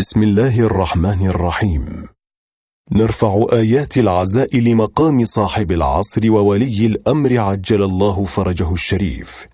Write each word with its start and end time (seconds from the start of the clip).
بسم 0.00 0.22
الله 0.22 0.60
الرحمن 0.60 1.26
الرحيم. 1.26 2.06
نرفع 2.92 3.46
آيات 3.52 3.98
العزاء 3.98 4.56
لمقام 4.56 5.24
صاحب 5.24 5.72
العصر 5.72 6.30
وولي 6.30 6.86
الأمر 6.86 7.38
عجل 7.38 7.82
الله 7.82 8.24
فرجه 8.24 8.72
الشريف 8.72 9.46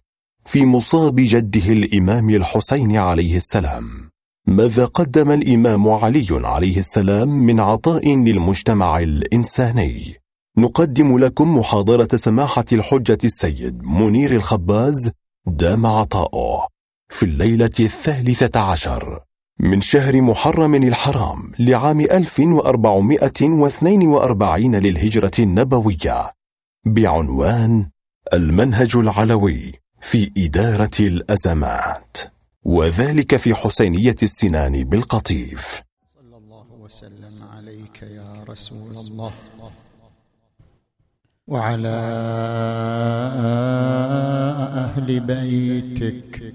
في 0.45 0.67
مصاب 0.67 1.17
جده 1.17 1.73
الإمام 1.73 2.31
الحسين 2.31 2.97
عليه 2.97 3.37
السلام. 3.37 4.11
ماذا 4.47 4.85
قدم 4.85 5.31
الإمام 5.31 5.89
علي 5.89 6.27
عليه 6.31 6.79
السلام 6.79 7.29
من 7.29 7.61
عطاء 7.61 8.17
للمجتمع 8.17 8.99
الإنساني؟ 8.99 10.15
نقدم 10.59 11.19
لكم 11.19 11.59
محاضرة 11.59 12.17
سماحة 12.17 12.65
الحجة 12.73 13.19
السيد 13.25 13.83
منير 13.83 14.33
الخباز 14.33 15.11
دام 15.47 15.87
عطاؤه 15.87 16.67
في 17.09 17.23
الليلة 17.23 17.77
الثالثة 17.81 18.61
عشر. 18.61 19.26
من 19.61 19.81
شهر 19.81 20.23
محرم 20.23 20.75
الحرام 20.75 21.53
لعام 21.59 22.01
1442 22.01 24.75
للهجرة 24.75 25.31
النبوية 25.39 26.33
بعنوان 26.85 27.91
المنهج 28.35 28.97
العلوي 28.97 29.73
في 30.01 30.33
إدارة 30.39 30.91
الأزمات 31.01 32.17
وذلك 32.65 33.37
في 33.37 33.55
حسينية 33.55 34.17
السنان 34.23 34.85
بالقطيف. 34.85 35.83
صلى 36.15 36.37
الله 36.37 36.67
وسلم 36.73 37.43
عليك 37.57 38.03
يا 38.03 38.45
رسول 38.49 38.99
الله. 38.99 39.33
وعلى 41.49 41.89
أهل 44.85 45.21
بيتك. 45.21 46.55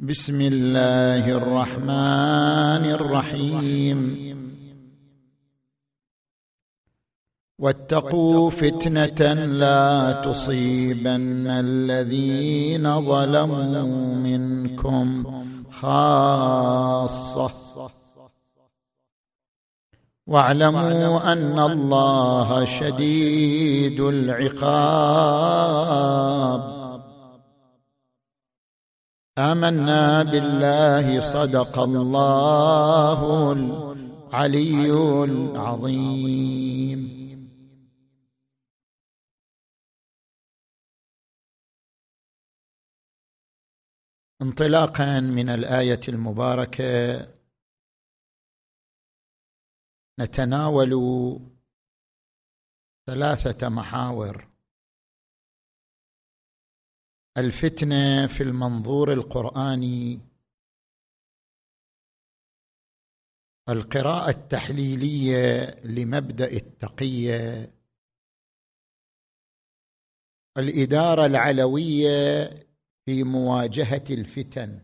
بسم 0.00 0.40
الله 0.40 1.30
الرحمن 1.30 2.84
الرحيم. 2.90 3.98
واتقوا 7.58 8.50
فتنة 8.50 9.34
لا 9.44 10.22
تصيبن 10.24 11.46
الذين 11.46 13.00
ظلموا 13.00 14.14
منكم 14.14 15.24
خاصة. 15.70 17.50
واعلموا 20.26 21.32
أن 21.32 21.58
الله 21.58 22.64
شديد 22.64 24.00
العقاب. 24.00 25.18
آمنا 29.38 30.22
بالله 30.22 31.20
صدق 31.20 31.78
الله 31.78 33.52
العلي 33.52 34.90
العظيم. 35.24 37.00
انطلاقا 44.42 45.20
من 45.20 45.48
الآية 45.48 46.00
المباركة 46.08 47.28
نتناول 50.20 50.92
ثلاثة 53.06 53.68
محاور. 53.68 54.47
الفتنة 57.38 58.26
في 58.26 58.42
المنظور 58.42 59.12
القرآني. 59.12 60.20
القراءة 63.68 64.30
التحليلية 64.30 65.70
لمبدأ 65.84 66.52
التقية. 66.52 67.72
الإدارة 70.58 71.26
العلوية 71.26 72.48
في 73.04 73.24
مواجهة 73.24 74.04
الفتن. 74.10 74.82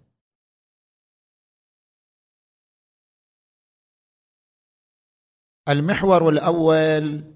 المحور 5.69 6.29
الأول 6.29 7.34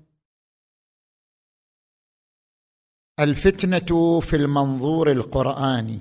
الفتنة 3.21 4.21
في 4.21 4.37
المنظور 4.37 5.13
القرآني. 5.13 6.01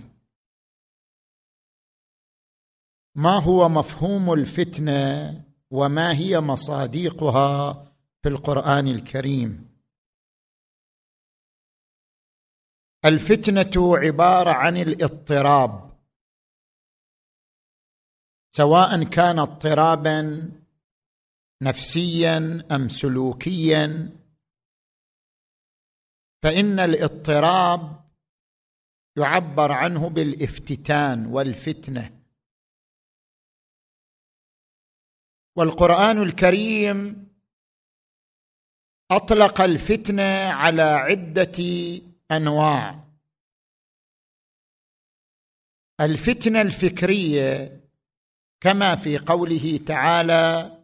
ما 3.16 3.40
هو 3.40 3.70
مفهوم 3.70 4.34
الفتنة 4.34 5.44
وما 5.72 6.18
هي 6.18 6.40
مصاديقها 6.40 7.74
في 8.24 8.30
القرآن 8.30 8.88
الكريم؟ 8.88 9.68
الفتنة 13.06 13.98
عبارة 13.98 14.52
عن 14.52 14.78
الاضطراب. 14.78 15.98
سواء 18.56 19.04
كان 19.04 19.40
اضطرابا 19.40 20.52
نفسيا 21.62 22.68
أم 22.72 22.90
سلوكيا 22.90 24.18
فإن 26.44 26.80
الاضطراب 26.80 28.08
يعبر 29.18 29.72
عنه 29.72 30.10
بالافتتان 30.10 31.26
والفتنة. 31.26 32.24
والقرآن 35.58 36.22
الكريم 36.22 37.28
أطلق 39.12 39.62
الفتنة 39.62 40.52
على 40.52 40.82
عدة 40.82 41.58
أنواع. 42.32 43.08
الفتنة 46.02 46.62
الفكرية 46.62 47.82
كما 48.62 48.96
في 48.96 49.18
قوله 49.18 49.80
تعالى 49.88 50.77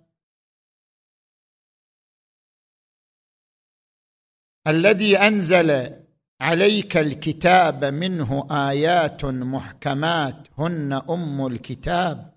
الذي 4.67 5.17
أنزل 5.17 5.93
عليك 6.41 6.97
الكتاب 6.97 7.85
منه 7.85 8.47
آيات 8.51 9.25
محكمات 9.25 10.47
هن 10.57 10.93
أم 10.93 11.47
الكتاب 11.47 12.33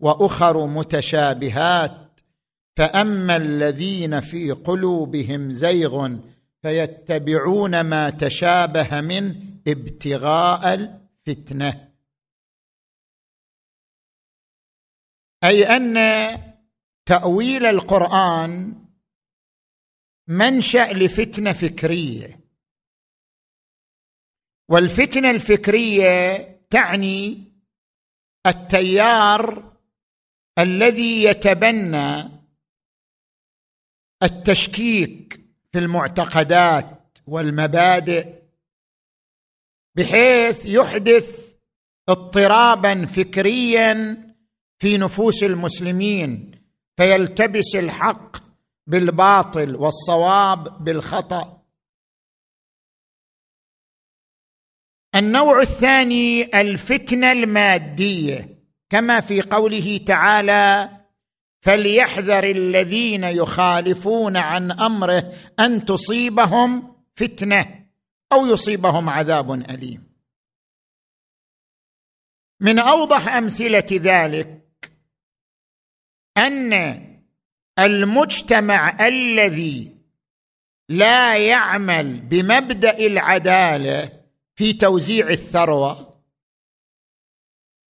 وأخر 0.00 0.66
متشابهات. 0.66 2.08
فأما 2.76 3.36
الذين 3.36 4.20
في 4.20 4.50
قلوبهم 4.50 5.50
زيغ 5.50 6.16
فيتبعون 6.62 7.80
ما 7.80 8.10
تشابه 8.10 9.00
من 9.00 9.34
ابتغاء 9.68 10.74
الفتنة. 10.74 11.88
أي 15.44 15.64
أن 15.64 15.96
تأويل 17.06 17.66
القرآن 17.66 18.74
منشأ 20.28 20.92
لفتنة 20.92 21.52
فكرية. 21.52 22.40
والفتنة 24.68 25.30
الفكرية 25.30 26.36
تعني 26.70 27.44
التيار 28.46 29.72
الذي 30.58 31.22
يتبنى 31.22 32.28
التشكيك 34.22 35.40
في 35.72 35.78
المعتقدات 35.78 37.18
والمبادئ 37.26 38.34
بحيث 39.96 40.66
يحدث 40.66 41.56
اضطرابا 42.08 43.06
فكريا 43.06 44.16
في 44.78 44.98
نفوس 44.98 45.44
المسلمين 45.44 46.62
فيلتبس 46.96 47.76
الحق 47.76 48.47
بالباطل 48.88 49.76
والصواب 49.76 50.84
بالخطأ. 50.84 51.62
النوع 55.14 55.60
الثاني 55.60 56.60
الفتنة 56.60 57.32
المادية 57.32 58.64
كما 58.90 59.20
في 59.20 59.42
قوله 59.42 60.00
تعالى 60.06 60.90
فليحذر 61.60 62.44
الذين 62.44 63.24
يخالفون 63.24 64.36
عن 64.36 64.72
أمره 64.72 65.32
أن 65.60 65.84
تصيبهم 65.84 66.96
فتنة 67.16 67.88
أو 68.32 68.46
يصيبهم 68.46 69.08
عذاب 69.10 69.52
أليم. 69.52 70.08
من 72.60 72.78
أوضح 72.78 73.28
أمثلة 73.28 73.86
ذلك 73.92 74.64
أن 76.36 77.07
المجتمع 77.78 79.06
الذي 79.06 79.94
لا 80.88 81.36
يعمل 81.36 82.20
بمبدأ 82.20 82.98
العدالة 82.98 84.12
في 84.56 84.72
توزيع 84.72 85.28
الثروة 85.28 86.14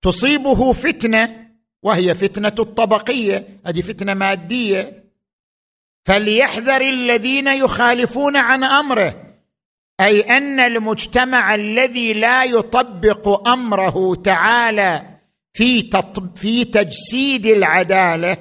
تصيبه 0.02 0.73
فتنة 0.73 1.49
وهي 1.82 2.14
فتنة 2.14 2.55
الطبقية. 2.58 3.49
هذه 3.67 3.81
فتنة 3.81 4.14
مادية. 4.14 5.05
فليحذر 6.06 6.81
الذين 6.81 7.49
يخالفون 7.49 8.37
عن 8.37 8.64
أمره 8.64 9.34
أي 10.00 10.20
أن 10.20 10.61
المجتمع 10.61 11.55
الذي 11.55 12.12
لا 12.12 12.44
يطبق 12.44 13.49
أمره 13.49 14.14
تعالى 14.14 15.02
في 15.52 15.91
في 16.37 16.64
تجسيد 16.64 17.46
العدالة 17.46 18.37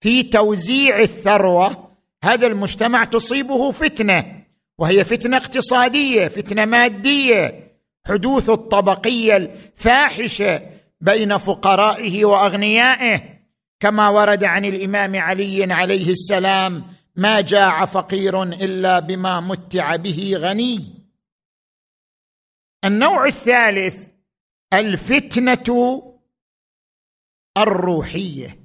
في 0.00 0.22
توزيع 0.22 0.98
الثروة 0.98 1.88
هذا 2.24 2.46
المجتمع 2.46 3.04
تصيبه 3.04 3.70
فتنة 3.70 4.44
وهي 4.78 5.04
فتنة 5.04 5.36
اقتصادية 5.36 6.28
فتنة 6.28 6.64
مادية. 6.64 7.68
حدوث 8.06 8.50
الطبقية 8.50 9.36
الفاحشة 9.36 10.70
بين 11.00 11.38
فقرائه 11.38 12.24
وأغنيائه. 12.24 13.38
كما 13.80 14.08
ورد 14.08 14.44
عن 14.44 14.64
الإمام 14.64 15.16
علي 15.16 15.72
عليه 15.72 16.10
السلام 16.10 16.84
ما 17.16 17.40
جاع 17.40 17.84
فقير 17.84 18.42
إلا 18.42 18.98
بما 18.98 19.40
متع 19.40 19.96
به 19.96 20.32
غني. 20.36 20.84
النوع 22.84 23.26
الثالث 23.26 24.08
الفتنة 24.72 26.02
الروحية. 27.56 28.57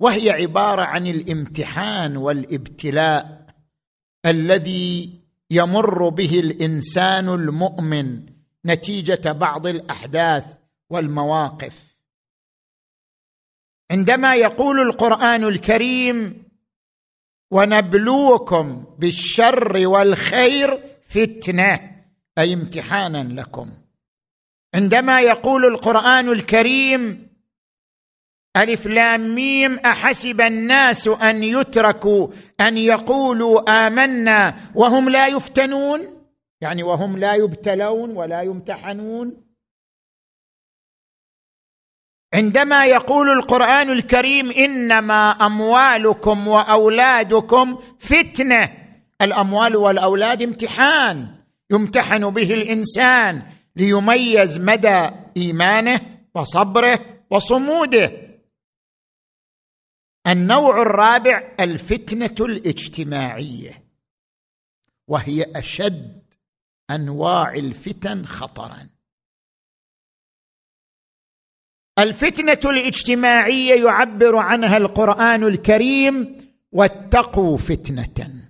وهي 0.00 0.30
عبارة 0.30 0.82
عن 0.82 1.06
الامتحان 1.06 2.16
والابتلاء 2.16 3.46
الذي 4.26 5.20
يمر 5.50 6.08
به 6.08 6.40
الإنسان 6.40 7.28
المؤمن 7.28 8.26
نتيجة 8.66 9.32
بعض 9.32 9.66
الأحداث 9.66 10.46
والمواقف. 10.90 11.78
عندما 13.90 14.34
يقول 14.34 14.80
القرآن 14.80 15.44
الكريم 15.44 16.42
ونبلوكم 17.50 18.84
بالشر 18.98 19.86
والخير 19.86 20.82
فتنة 21.06 22.02
أي 22.38 22.54
امتحانا 22.54 23.40
لكم. 23.40 23.72
عندما 24.74 25.20
يقول 25.20 25.64
القرآن 25.64 26.28
الكريم 26.28 27.29
ألف 28.56 28.86
لام 28.86 29.34
ميم 29.34 29.78
أحسب 29.78 30.40
الناس 30.40 31.08
أن 31.08 31.42
يتركوا 31.42 32.28
أن 32.60 32.76
يقولوا 32.76 33.86
آمنا 33.86 34.54
وهم 34.74 35.08
لا 35.08 35.26
يفتنون؟ 35.26 36.00
يعني 36.60 36.82
وهم 36.82 37.18
لا 37.18 37.34
يبتلون 37.34 38.16
ولا 38.16 38.42
يمتحنون؟ 38.42 39.44
عندما 42.34 42.86
يقول 42.86 43.30
القرآن 43.30 43.90
الكريم 43.90 44.50
إنما 44.50 45.30
أموالكم 45.30 46.48
وأولادكم 46.48 47.78
فتنة. 47.98 48.72
الأموال 49.22 49.76
والأولاد 49.76 50.42
امتحان. 50.42 51.26
يمتحن 51.72 52.30
به 52.30 52.54
الإنسان 52.54 53.42
ليميز 53.76 54.58
مدى 54.58 55.10
إيمانه 55.36 56.00
وصبره 56.34 57.00
وصموده. 57.30 58.29
النوع 60.26 60.82
الرابع 60.82 61.54
الفتنة 61.60 62.46
الاجتماعية 62.46 63.84
وهي 65.08 65.46
أشد 65.56 66.22
أنواع 66.90 67.54
الفتن 67.54 68.24
خطرا. 68.24 68.88
الفتنة 71.98 72.60
الاجتماعية 72.64 73.84
يعبر 73.84 74.36
عنها 74.36 74.76
القرآن 74.76 75.44
الكريم 75.44 76.38
واتقوا 76.72 77.58
فتنة 77.58 78.48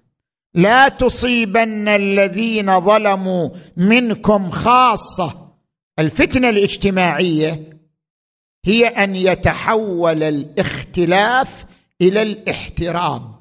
لا 0.55 0.89
تصيبن 0.89 1.89
الذين 1.89 2.81
ظلموا 2.81 3.51
منكم 3.77 4.51
خاصة. 4.51 5.51
الفتنة 5.99 6.49
الاجتماعية 6.49 7.70
هي 8.65 8.87
أن 8.87 9.17
يتحول 9.17 10.23
الاختلاف 10.23 11.65
إلى 12.01 12.23
الاحتراب. 12.23 13.41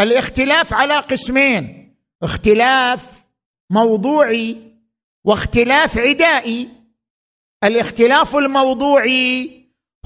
الاختلاف 0.00 0.74
على 0.74 0.98
قسمين 0.98 1.94
اختلاف 2.22 3.24
موضوعي 3.70 4.56
واختلاف 5.24 5.98
عدائي. 5.98 6.68
الاختلاف 7.64 8.36
الموضوعي 8.36 9.50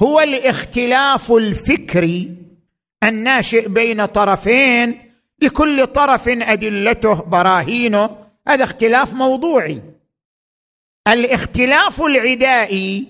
هو 0.00 0.20
الاختلاف 0.20 1.32
الفكري 1.32 2.36
الناشئ 3.04 3.68
بين 3.68 4.06
طرفين 4.06 5.12
لكل 5.42 5.86
طرف 5.86 6.28
أدلته 6.28 7.14
براهينه. 7.14 8.26
هذا 8.48 8.64
اختلاف 8.64 9.14
موضوعي. 9.14 9.82
الاختلاف 11.08 12.02
العدائي 12.02 13.06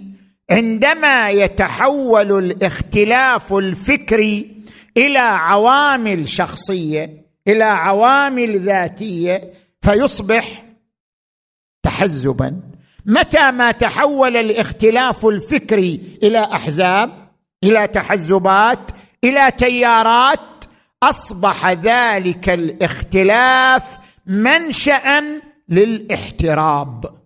عندما 0.51 1.31
يتحول 1.31 2.45
الاختلاف 2.45 3.53
الفكري 3.53 4.57
إلى 4.97 5.19
عوامل 5.19 6.29
شخصية 6.29 7.25
إلى 7.49 7.65
عوامل 7.65 8.61
ذاتية 8.61 9.53
فيصبح 9.83 10.65
تحزبا. 11.83 12.61
متى 13.07 13.51
ما 13.51 13.71
تحول 13.71 14.37
الاختلاف 14.37 15.27
الفكري 15.27 16.19
إلى 16.23 16.39
أحزاب 16.39 17.29
إلى 17.65 17.87
تحزبات 17.87 18.91
إلى 19.25 19.51
تيارات 19.51 20.65
أصبح 21.03 21.71
ذلك 21.71 22.49
الاختلاف 22.49 23.99
منشا 24.27 25.41
للاحتراب. 25.69 27.19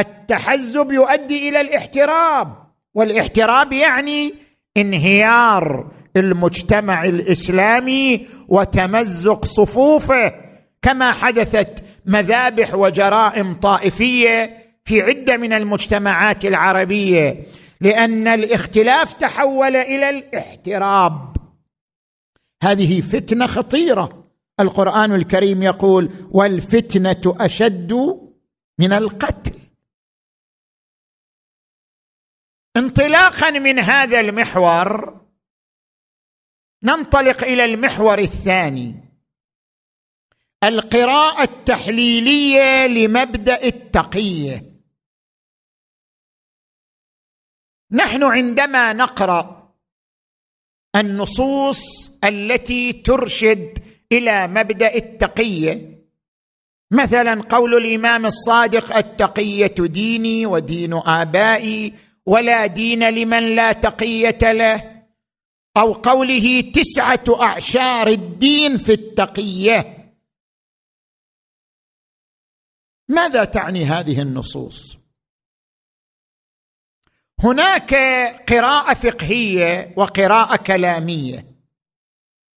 التحزب 0.00 0.92
يؤدي 0.92 1.48
إلى 1.48 1.60
الاحتراب. 1.60 2.68
والاحتراب 2.94 3.72
يعني 3.72 4.34
انهيار 4.76 5.90
المجتمع 6.16 7.04
الإسلامي 7.04 8.26
وتمزق 8.48 9.44
صفوفه 9.44 10.34
كما 10.82 11.12
حدثت 11.12 11.84
مذابح 12.06 12.74
وجرائم 12.74 13.54
طائفية 13.54 14.56
في 14.84 15.02
عدة 15.02 15.36
من 15.36 15.52
المجتمعات 15.52 16.44
العربية 16.44 17.44
لأن 17.80 18.28
الاختلاف 18.28 19.12
تحول 19.12 19.76
إلى 19.76 20.10
الاحتراب. 20.10 21.36
هذه 22.62 23.00
فتنة 23.00 23.46
خطيرة. 23.46 24.24
القرآن 24.60 25.14
الكريم 25.14 25.62
يقول 25.62 26.10
والفتنة 26.30 27.36
أشد 27.40 27.92
من 28.78 28.92
القتل. 28.92 29.57
انطلاقا 32.76 33.50
من 33.50 33.78
هذا 33.78 34.20
المحور 34.20 35.20
ننطلق 36.82 37.44
إلى 37.44 37.64
المحور 37.64 38.18
الثاني. 38.18 38.94
القراءة 40.64 41.42
التحليلية 41.42 42.86
لمبدأ 42.86 43.62
التقية. 43.64 44.64
نحن 47.92 48.24
عندما 48.24 48.92
نقرأ 48.92 49.74
النصوص 50.96 51.80
التي 52.24 52.92
ترشد 52.92 53.78
إلى 54.12 54.48
مبدأ 54.48 54.94
التقية 54.94 55.98
مثلا 56.90 57.42
قول 57.42 57.74
الإمام 57.74 58.26
الصادق 58.26 58.96
التقية 58.96 59.74
ديني 59.78 60.46
ودين 60.46 60.94
آبائي 60.94 61.94
ولا 62.28 62.66
دين 62.66 63.08
لمن 63.10 63.56
لا 63.56 63.72
تقية 63.72 64.52
له 64.52 65.04
أو 65.76 65.92
قوله 65.92 66.60
تسعة 66.60 67.42
أعشار 67.42 68.06
الدين 68.06 68.78
في 68.78 68.92
التقية. 68.92 70.14
ماذا 73.08 73.44
تعني 73.44 73.84
هذه 73.84 74.22
النصوص؟ 74.22 74.96
هناك 77.44 77.94
قراءة 78.48 78.94
فقهية 78.94 79.94
وقراءة 79.96 80.56
كلامية. 80.56 81.46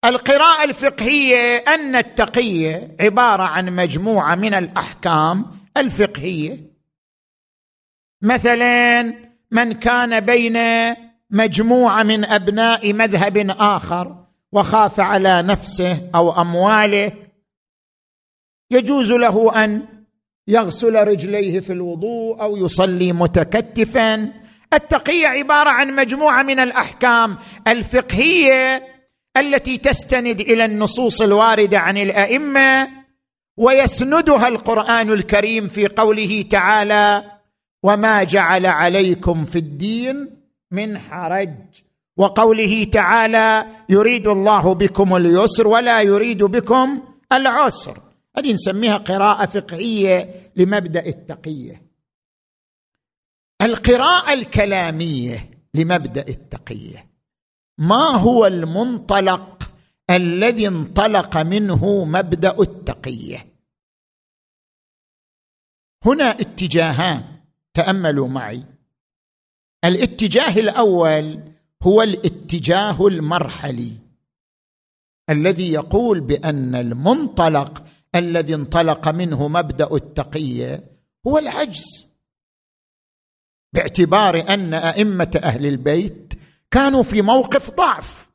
القراءة 0.06 0.63
الفقهية 0.63 1.58
أن 1.58 1.96
التقية 1.96 2.96
عبارة 3.00 3.44
عن 3.44 3.75
مجموعة 3.75 4.36
من 4.36 4.54
الأحكام 4.54 5.60
الفقهية. 5.78 6.72
مثلا 8.22 9.30
من 9.51 9.72
كان 9.72 10.20
بين 10.20 10.58
مجموعة 11.29 12.03
من 12.03 12.25
أبناء 12.25 12.93
مذهب 12.93 13.55
آخر 13.60 14.25
وخاف 14.51 15.00
على 15.00 15.41
نفسه 15.41 16.10
أو 16.15 16.41
أمواله 16.41 17.12
يجوز 18.72 19.12
له 19.12 19.63
أن 19.63 19.86
يغسل 20.48 20.96
رجليه 20.96 21.60
في 21.60 21.74
الوضوء 21.74 22.41
أو 22.41 22.58
يصلي 22.58 23.13
متكتفا. 23.13 24.34
التقيه 24.74 25.27
عبارة 25.27 25.70
عن 25.70 25.96
مجموعة 25.96 26.43
من 26.43 26.60
الأحكام 26.60 27.38
الفقهية 27.67 28.88
التي 29.38 29.77
تستند 29.77 30.41
إلى 30.41 30.65
النصوص 30.65 31.22
الواردة 31.22 31.79
عن 31.79 31.98
الأئمة 31.98 32.89
ويسندها 33.58 34.48
القرآن 34.48 35.10
الكريم 35.13 35.67
في 35.67 35.88
قوله 35.88 36.46
تعالى 36.50 37.24
وما 37.83 38.23
جعل 38.23 38.65
عليكم 38.65 39.45
في 39.45 39.59
الدين 39.59 40.38
من 40.71 40.97
حرج 40.97 41.55
وقوله 42.17 42.83
تعالى 42.83 43.65
يريد 43.89 44.27
الله 44.27 44.73
بكم 44.73 45.15
اليسر 45.15 45.67
ولا 45.67 46.01
يريد 46.01 46.43
بكم 46.43 47.03
العسر. 47.31 48.01
هذه 48.38 48.53
نسميها 48.53 48.97
قراءة 48.97 49.45
فقهية 49.45 50.51
لمبدأ 50.55 51.05
التقية. 51.05 51.81
القراءة 53.61 54.33
الكلامية 54.33 55.50
لمبدأ 55.73 56.25
التقية. 56.27 57.07
ما 57.77 58.05
هو 58.05 58.45
المنطلق 58.45 59.71
الذي 60.09 60.67
انطلق 60.67 61.38
منه 61.38 62.05
مبدأ 62.05 62.59
التقية؟ 62.59 63.47
هنا 66.05 66.31
اتجاهان. 66.31 67.30
تأملوا 67.74 68.28
معي. 68.28 68.63
الاتجاه 69.86 70.58
الأول 70.60 71.40
هو 71.84 72.01
الاتجاه 72.01 73.08
المرحلي 73.08 73.98
الذي 75.30 75.74
يقول 75.74 76.20
بأن 76.20 76.75
المنطلق 76.75 77.84
الذي 78.16 78.56
انطلق 78.56 79.08
منه 79.08 79.48
مبدأ 79.48 79.96
التقية 79.96 80.84
هو 81.28 81.38
العجز. 81.38 82.06
باعتبار 83.74 84.54
أن 84.54 84.74
أئمة 84.74 85.42
أهل 85.44 85.66
البيت 85.66 86.34
كانوا 86.72 87.04
في 87.04 87.22
موقف 87.22 87.70
ضعف 87.70 88.32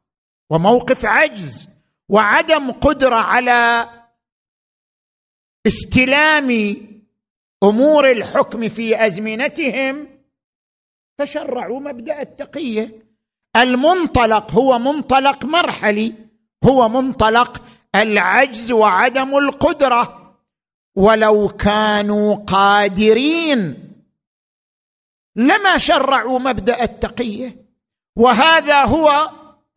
وموقف 0.51 1.05
عجز 1.05 1.69
وعدم 2.09 2.71
قدرة 2.71 3.17
على 3.17 3.89
استلام 5.67 6.77
أمور 7.63 8.11
الحكم 8.11 8.69
في 8.69 9.07
أزمنتهم 9.07 10.09
فشرعوا 11.19 11.81
مبدأ 11.81 12.23
التقية. 12.23 13.07
المنطلق 13.57 14.51
هو 14.53 14.79
منطلق 14.79 15.45
مرحلي 15.45 16.15
هو 16.65 16.89
منطلق 16.89 17.63
العجز 17.95 18.73
وعدم 18.73 19.39
القدرة. 19.39 20.37
ولو 20.97 21.49
كانوا 21.49 22.35
قادرين 22.35 23.93
لما 25.37 25.79
شرعوا 25.79 26.39
مبدأ 26.39 26.83
التقية. 26.83 27.67
وهذا 28.17 28.85
هو 28.85 29.31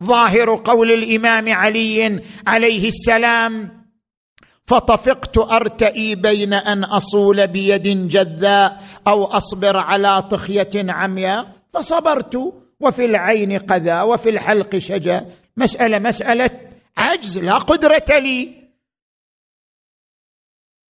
ظاهر 0.04 0.54
قول 0.54 0.92
الإمام 0.92 1.52
علي 1.52 2.22
عليه 2.46 2.88
السلام 2.88 3.79
فطفقت 4.70 5.38
أرتئي 5.38 6.14
بين 6.14 6.52
أن 6.54 6.84
أصول 6.84 7.46
بيد 7.46 8.08
جذاء 8.08 8.84
أو 9.06 9.24
أصبر 9.24 9.76
على 9.76 10.22
طخيه 10.22 10.70
عمياء 10.92 11.52
فصبرت 11.72 12.54
وفي 12.80 13.04
العين 13.04 13.58
قذى 13.58 14.00
وفي 14.00 14.28
الحلق 14.28 14.76
شجا. 14.76 15.30
مسألة 15.56 15.98
مسألة 15.98 16.50
عجز 16.96 17.38
لا 17.38 17.58
قدرة 17.58 18.18
لي. 18.18 18.68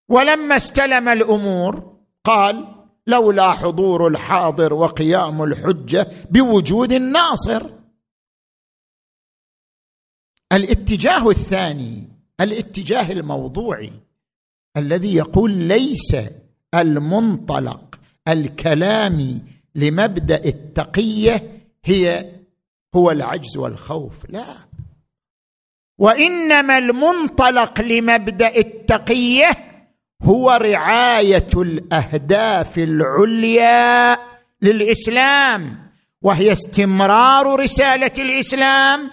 ولما 0.09 0.57
استلم 0.57 1.09
الأمور 1.09 1.97
قال 2.25 2.85
لولا 3.07 3.53
حضور 3.53 4.09
الحاضر 4.09 4.75
وقيام 4.75 5.43
الحجة 5.43 6.07
بوجود 6.31 6.93
الناصر. 6.93 7.71
الاتجاه 10.53 11.31
الثاني 11.31 12.10
الاتجاه 12.41 13.13
الموضوعي 13.13 13.93
الذي 14.77 15.15
يقول 15.15 15.53
ليس 15.53 16.17
المنطلق 16.75 17.99
الكلامي 18.29 19.41
لمبدأ 19.75 20.45
التقية 20.45 21.63
هي 21.85 22.31
هو 22.97 23.11
العجز 23.11 23.57
والخوف 23.57 24.31
لا. 24.31 24.45
وإنما 25.99 26.79
المنطلق 26.79 27.81
لمبدأ 27.81 28.57
التقية 28.57 29.51
هو 30.23 30.51
رعاية 30.51 31.49
الأهداف 31.57 32.79
العليا 32.79 34.19
للإسلام 34.63 35.91
وهي 36.23 36.53
استمرار 36.53 37.61
رسالة 37.61 38.13
الإسلام 38.19 39.11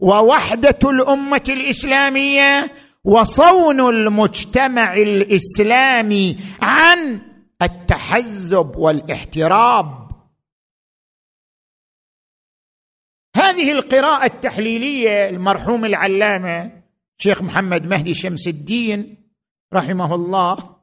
ووحدة 0.00 0.78
الأمة 0.84 1.42
الإسلامية 1.48 2.72
وصون 3.04 3.80
المجتمع 3.80 4.94
الإسلامي 4.94 6.36
عن 6.62 7.20
التحزب 7.62 8.76
والاحتراب. 8.76 10.08
هذه 13.36 13.72
القراءة 13.72 14.24
التحليلية 14.24 15.28
المرحوم 15.28 15.84
العلامة 15.84 16.82
شيخ 17.18 17.42
محمد 17.42 17.86
مهدي 17.86 18.14
شمس 18.14 18.48
الدين 18.48 19.16
رحمه 19.74 20.14
الله 20.14 20.76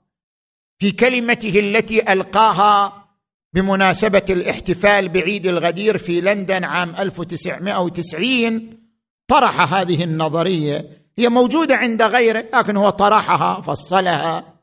في 0.79 0.91
كلمته 0.91 1.59
التي 1.59 2.13
ألقاها 2.13 3.07
بمناسبة 3.53 4.25
الاحتفال 4.29 5.09
بعيد 5.09 5.45
الغدير 5.47 5.97
في 5.97 6.21
لندن 6.21 6.63
عام 6.63 6.95
1990 6.95 8.84
طرح 9.27 9.73
هذه 9.73 10.03
النظرية. 10.03 10.85
هي 11.17 11.29
موجودة 11.29 11.75
عند 11.75 12.01
غيره 12.01 12.45
لكن 12.53 12.77
هو 12.77 12.89
طرحها 12.89 13.61
فصلها. 13.61 14.53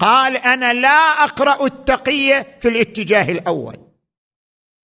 قال 0.00 0.36
أنا 0.36 0.72
لا 0.72 1.24
أقرأ 1.24 1.66
التقية 1.66 2.46
في 2.60 2.68
الاتجاه 2.68 3.32
الأول. 3.32 3.76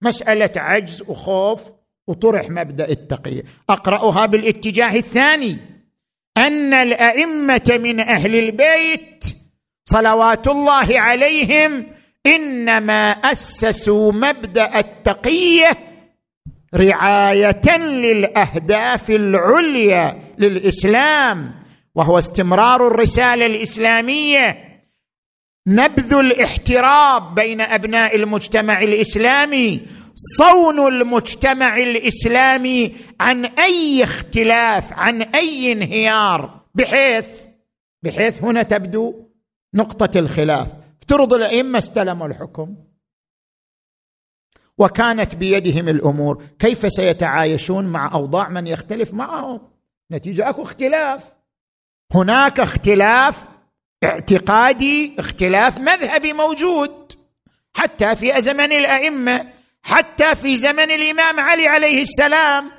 مسألة 0.02 0.50
عجز 0.56 1.02
وخوف 1.08 1.72
وطرح 2.08 2.50
مبدأ 2.50 2.88
التقية. 2.88 3.42
أقرأها 3.70 4.26
بالاتجاه 4.26 4.96
الثاني. 4.96 5.58
أن 6.36 6.74
الأئمة 6.74 7.78
من 7.82 8.00
أهل 8.00 8.36
البيت 8.36 9.24
صلوات 9.84 10.48
الله 10.48 11.00
عليهم 11.00 11.86
إنما 12.26 13.10
أسسوا 13.10 14.12
مبدأ 14.12 14.78
التقية 14.78 15.87
رعاية 16.74 17.78
للأهداف 17.78 19.10
العليا 19.10 20.18
للإسلام 20.38 21.54
وهو 21.94 22.18
استمرار 22.18 22.86
الرسالة 22.86 23.46
الإسلامية. 23.46 24.64
نبذ 25.68 26.14
الاحتراب 26.14 27.34
بين 27.34 27.60
أبناء 27.60 28.16
المجتمع 28.16 28.82
الإسلامي 28.82 29.80
صون 30.14 30.88
المجتمع 30.88 31.76
الإسلامي 31.78 32.96
عن 33.20 33.44
أي 33.44 34.04
اختلاف 34.04 34.92
عن 34.92 35.22
أي 35.22 35.72
انهيار 35.72 36.60
بحيث 36.74 37.26
بحيث 38.02 38.42
هنا 38.42 38.62
تبدو 38.62 39.14
نقطة 39.74 40.18
الخلاف. 40.18 40.68
افترض 41.00 41.34
الأئمة 41.34 41.78
استلموا 41.78 42.26
الحكم. 42.26 42.74
وكانت 44.78 45.34
بيدهم 45.34 45.88
الأمور. 45.88 46.44
كيف 46.58 46.92
سيتعايشون 46.92 47.84
مع 47.84 48.14
أوضاع 48.14 48.48
من 48.48 48.66
يختلف 48.66 49.14
معهم؟ 49.14 49.60
نتيجة 50.12 50.48
أكو 50.48 50.62
اختلاف. 50.62 51.32
هناك 52.14 52.60
اختلاف 52.60 53.44
اعتقادي 54.04 55.16
اختلاف 55.18 55.78
مذهبي 55.78 56.32
موجود. 56.32 57.12
حتى 57.76 58.16
في 58.16 58.40
زمن 58.40 58.72
الأئمة 58.72 59.52
حتى 59.82 60.34
في 60.34 60.56
زمن 60.56 60.90
الإمام 60.90 61.40
علي 61.40 61.68
عليه 61.68 62.02
السلام. 62.02 62.70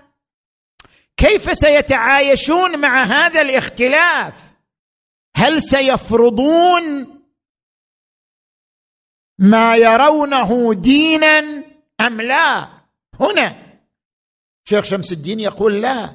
كيف 1.18 1.58
سيتعايشون 1.58 2.79
مع 2.79 3.03
هذا 3.03 3.41
الاختلاف؟ 3.41 4.34
هل 5.36 5.62
سيفرضون 5.62 7.08
ما 9.39 9.75
يرونه 9.75 10.74
دينا؟ 10.74 11.69
أم 12.01 12.22
لا؟ 12.22 12.68
هنا. 13.20 13.56
شيخ 14.70 14.84
شمس 14.84 15.12
الدين 15.12 15.39
يقول 15.39 15.82
لا. 15.82 16.10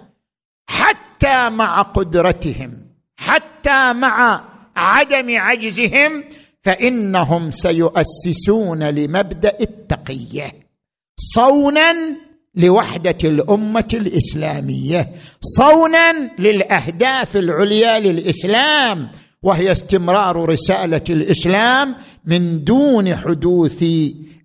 حتى 0.67 1.51
مع 1.51 1.83
قدرتهم 1.83 2.87
حتى 3.17 3.93
مع 3.93 4.45
عدم 4.77 5.37
عجزهم 5.39 6.25
فإنهم 6.63 7.51
سيؤسسون 7.51 8.83
لمبدأ 8.83 9.57
التقية. 9.61 10.53
صونا 11.17 11.95
لوحدة 12.55 13.19
الأمة 13.25 13.89
الإسلامية 13.95 15.13
صونا 15.41 16.13
للأهداف 16.39 17.37
العليا 17.37 17.99
للإسلام 17.99 19.11
وهي 19.45 19.73
استمرار 19.73 20.51
رسالة 20.51 21.05
الإسلام 21.11 21.97
من 22.25 22.65
دون 22.65 23.15
حدوث 23.15 23.85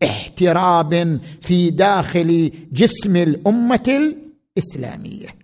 احتراب 0.03 1.19
في 1.41 1.69
داخل 1.69 2.51
جسم 2.71 3.15
الأمة 3.15 4.15
الإسلامية. 4.57 5.35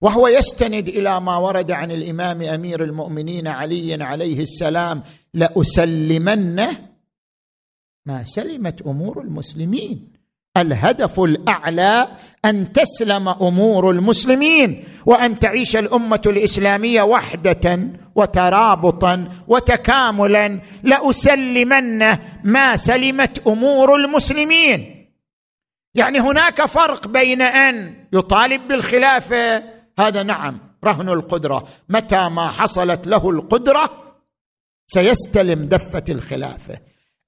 وهو 0.00 0.28
يستند 0.28 0.88
إلى 0.88 1.20
ما 1.20 1.36
ورد 1.36 1.70
عن 1.70 1.90
الإمام 1.90 2.42
أمير 2.42 2.84
المؤمنين 2.84 3.48
علي 3.48 4.04
عليه 4.04 4.42
السلام 4.42 5.02
لأسلمن 5.34 6.56
ما 8.06 8.24
سلمت 8.24 8.82
أمور 8.82 9.20
المسلمين. 9.20 10.13
الهدف 10.56 11.20
الأعلى 11.20 12.08
أن 12.44 12.72
تسلم 12.72 13.28
أمور 13.28 13.90
المسلمين 13.90 14.84
وأن 15.06 15.38
تعيش 15.38 15.76
الأمة 15.76 16.22
الإسلامية 16.26 17.02
وحدة 17.02 17.88
وترابطا 18.14 19.28
وتكاملا. 19.48 20.60
لأسلمن 20.82 21.98
ما 22.44 22.76
سلمت 22.76 23.46
أمور 23.46 23.94
المسلمين. 23.94 25.10
يعني 25.94 26.20
هناك 26.20 26.64
فرق 26.64 27.08
بين 27.08 27.42
أن 27.42 28.06
يطالب 28.12 28.68
بالخلافة. 28.68 29.62
هذا 29.98 30.22
نعم 30.22 30.58
رهن 30.84 31.08
القدرة. 31.08 31.64
متى 31.88 32.28
ما 32.28 32.48
حصلت 32.48 33.06
له 33.06 33.30
القدرة 33.30 33.90
سيستلم 34.86 35.64
دفة 35.64 36.04
الخلافة. 36.08 36.78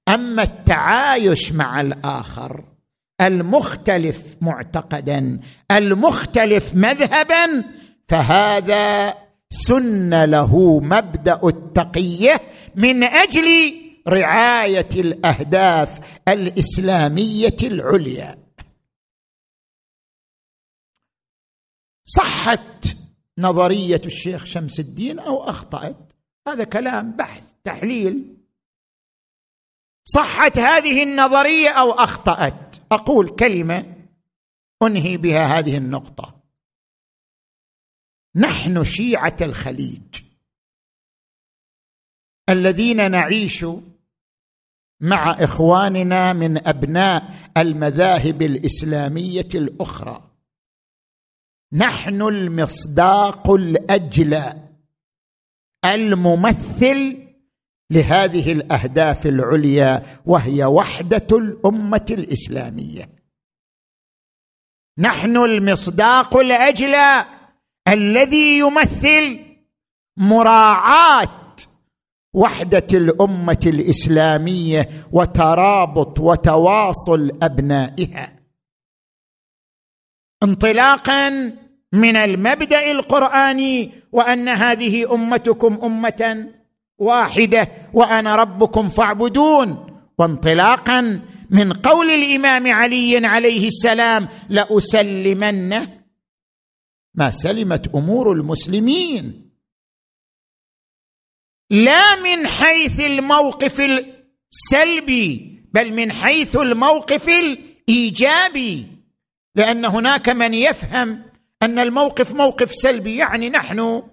أما 0.09 0.43
التعايش 0.43 1.51
مع 1.51 1.81
الآخر 1.81 2.76
المختلف 3.21 4.37
معتقدا 4.41 5.39
المختلف 5.71 6.75
مذهبا 6.75 7.63
فهذا 8.07 9.17
سن 9.49 10.23
له 10.23 10.79
مبدأ 10.79 11.39
التقية 11.43 12.41
من 12.75 13.03
أجل 13.03 13.73
رعاية 14.07 14.89
الأهداف 14.95 16.19
الإسلامية 16.27 17.57
العليا. 17.63 18.37
صحت 22.05 22.97
نظرية 23.37 24.01
الشيخ 24.05 24.45
شمس 24.45 24.79
الدين 24.79 25.19
أو 25.19 25.49
أخطأت؟ 25.49 26.13
هذا 26.47 26.63
كلام 26.63 27.11
بحث 27.11 27.43
تحليل. 27.63 28.37
صحت 30.03 30.57
هذه 30.57 31.03
النظرية 31.03 31.69
أو 31.69 31.91
أخطأت؟ 31.91 32.66
أقول 32.91 33.35
كلمة 33.35 33.95
أنهي 34.83 35.17
بها 35.17 35.59
هذه 35.59 35.77
النقطة. 35.77 36.41
نحن 38.35 38.83
شيعة 38.83 39.37
الخليج 39.41 40.21
الذين 42.49 43.11
نعيش 43.11 43.65
مع 45.01 45.31
إخواننا 45.31 46.33
من 46.33 46.67
أبناء 46.67 47.35
المذاهب 47.57 48.41
الإسلامية 48.41 49.49
الأخرى. 49.55 50.31
نحن 51.73 52.21
المصداق 52.21 53.51
الأجلى 53.51 54.69
الممثل 55.85 57.26
لهذه 57.91 58.51
الأهداف 58.51 59.27
العليا 59.27 60.03
وهي 60.25 60.65
وحدة 60.65 61.27
الأمة 61.31 62.05
الإسلامية. 62.11 63.09
نحن 64.99 65.37
المصداق 65.37 66.37
الاجلى 66.37 67.25
الذي 67.87 68.57
يمثل 68.59 69.39
مراعاة 70.17 71.55
وحدة 72.33 72.87
الأمة 72.93 73.59
الإسلامية 73.65 74.89
وترابط 75.11 76.19
وتواصل 76.19 77.31
أبنائها. 77.43 78.39
انطلاقا 80.43 81.29
من 81.93 82.15
المبدأ 82.15 82.91
القرآني 82.91 83.91
وأن 84.11 84.49
هذه 84.49 85.13
أمتكم 85.13 85.79
أمة 85.83 86.47
واحدة 86.97 87.71
وأنا 87.93 88.35
ربكم 88.35 88.89
فاعبدون. 88.89 89.87
وانطلاقا 90.17 91.21
من 91.49 91.73
قول 91.73 92.09
الإمام 92.09 92.67
علي 92.67 93.27
عليه 93.27 93.67
السلام 93.67 94.27
لأسلمن 94.49 95.87
ما 97.15 97.31
سلمت 97.31 97.95
أمور 97.95 98.31
المسلمين. 98.31 99.51
لا 101.69 102.15
من 102.15 102.47
حيث 102.47 102.99
الموقف 102.99 103.81
السلبي 103.81 105.59
بل 105.73 105.93
من 105.93 106.11
حيث 106.11 106.55
الموقف 106.55 107.29
الإيجابي. 107.29 108.87
لأن 109.55 109.85
هناك 109.85 110.29
من 110.29 110.53
يفهم 110.53 111.23
أن 111.63 111.79
الموقف 111.79 112.35
موقف 112.35 112.71
سلبي 112.71 113.15
يعني 113.15 113.49
نحن 113.49 114.03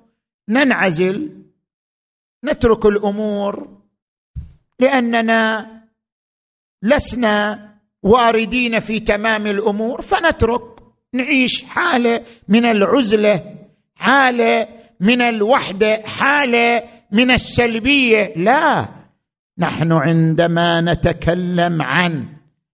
ننعزل. 0.49 1.45
نترك 2.45 2.87
الأمور 2.87 3.69
لأننا 4.81 5.67
لسنا 6.83 7.71
واردين 8.03 8.81
في 8.81 9.01
تمام 9.01 9.47
الأمور 9.47 10.03
فنترك 10.03 10.63
نعيش 11.13 11.65
حالة 11.65 12.23
من 12.49 12.65
العزلة 12.65 13.55
حالة 13.95 14.69
من 15.01 15.21
الوحدة 15.21 16.03
حالة 16.05 16.83
من 17.13 17.31
السلبية. 17.31 18.33
لا 18.37 18.89
نحن 19.59 19.93
عندما 19.93 20.81
نتكلم 20.81 21.83
عن 21.83 22.27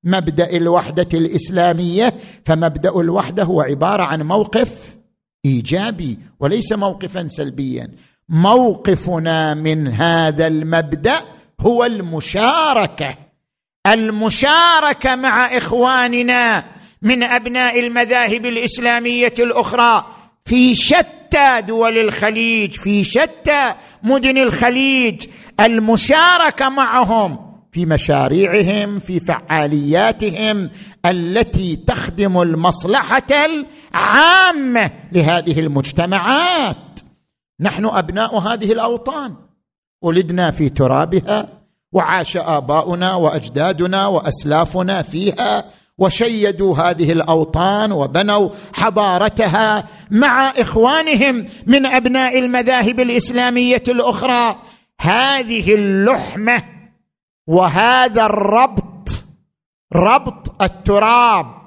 مبدأ 0.04 0.56
الوحدة 0.56 1.08
الإسلامية 1.14 2.14
فمبدأ 2.44 3.00
الوحدة 3.00 3.44
هو 3.44 3.60
عبارة 3.60 4.02
عن 4.02 4.22
موقف 4.22 4.96
إيجابي 5.44 6.18
وليس 6.40 6.72
موقفا 6.72 7.28
سلبيا. 7.28 7.90
موقفنا 8.30 9.54
من 9.54 9.88
هذا 9.88 10.46
المبدأ 10.46 11.20
هو 11.60 11.84
المشاركة. 11.84 13.14
المشاركة 13.86 15.16
مع 15.16 15.56
إخواننا 15.56 16.64
من 17.02 17.22
أبناء 17.22 17.80
المذاهب 17.80 18.46
الإسلامية 18.46 19.34
الأخرى 19.38 20.04
في 20.44 20.74
شتى 20.74 21.60
دول 21.66 21.98
الخليج 21.98 22.72
في 22.72 23.04
شتى 23.04 23.74
مدن 24.02 24.38
الخليج. 24.38 25.26
المشاركة 25.60 26.68
معهم 26.68 27.38
في 27.72 27.86
مشاريعهم 27.86 28.98
في 28.98 29.20
فعالياتهم 29.20 30.70
التي 31.06 31.76
تخدم 31.76 32.42
المصلحة 32.42 33.26
العامة 33.30 34.90
لهذه 35.12 35.60
المجتمعات. 35.60 36.89
نحن 37.60 37.86
أبناء 37.86 38.38
هذه 38.38 38.72
الأوطان. 38.72 39.34
ولدنا 40.02 40.50
في 40.50 40.68
ترابها 40.68 41.48
وعاش 41.92 42.36
آباؤنا 42.36 43.14
وأجدادنا 43.14 44.06
وأسلافنا 44.06 45.02
فيها 45.02 45.64
وشيدوا 45.98 46.76
هذه 46.76 47.12
الأوطان 47.12 47.92
وبنوا 47.92 48.50
حضارتها 48.72 49.88
مع 50.10 50.48
إخوانهم 50.50 51.46
من 51.66 51.86
أبناء 51.86 52.38
المذاهب 52.38 53.00
الإسلامية 53.00 53.82
الأخرى. 53.88 54.56
هذه 55.00 55.74
اللحمة 55.74 56.62
وهذا 57.46 58.26
الربط 58.26 59.08
ربط 59.94 60.62
التراب. 60.62 61.59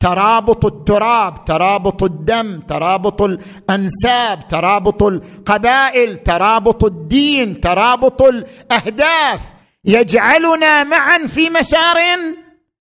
ترابط 0.00 0.66
التراب 0.66 1.44
ترابط 1.44 2.02
الدم 2.02 2.60
ترابط 2.60 3.22
الأنساب 3.22 4.48
ترابط 4.48 5.02
القبائل 5.02 6.22
ترابط 6.22 6.84
الدين 6.84 7.60
ترابط 7.60 8.22
الأهداف. 8.22 9.40
يجعلنا 9.84 10.84
معا 10.84 11.26
في 11.26 11.50
مسار 11.50 11.96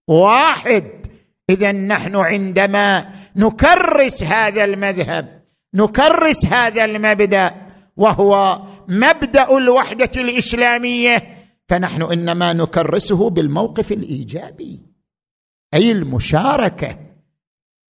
واحد. 0.08 1.06
اذا 1.50 1.72
نحن 1.72 2.16
عندما 2.16 3.10
نكرس 3.36 4.24
هذا 4.24 4.64
المذهب 4.64 5.42
نكرس 5.76 6.46
هذا 6.46 6.86
المبدأ 6.86 7.56
وهو 7.98 8.62
مبدأ 8.88 9.58
الوحدة 9.58 10.12
الإسلامية 10.16 11.38
فنحن 11.68 12.02
إنما 12.02 12.54
نكرسه 12.54 13.30
بالموقف 13.30 13.92
الإيجابي 13.92 14.80
أي 15.74 15.92
المشاركة. 15.92 17.09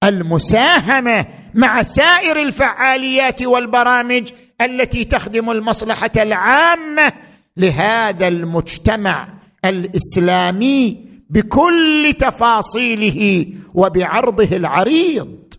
المساهمة 0.03 1.25
مع 1.53 1.81
سائر 1.81 2.41
الفعاليات 2.41 3.41
والبرامج 3.41 4.31
التي 4.61 5.05
تخدم 5.05 5.49
المصلحة 5.49 6.11
العامة 6.17 7.13
لهذا 7.57 8.27
المجتمع 8.27 9.39
الإسلامي 9.65 11.05
بكل 11.29 12.13
تفاصيله 12.19 13.47
وبعرضه 13.73 14.55
العريض. 14.55 15.53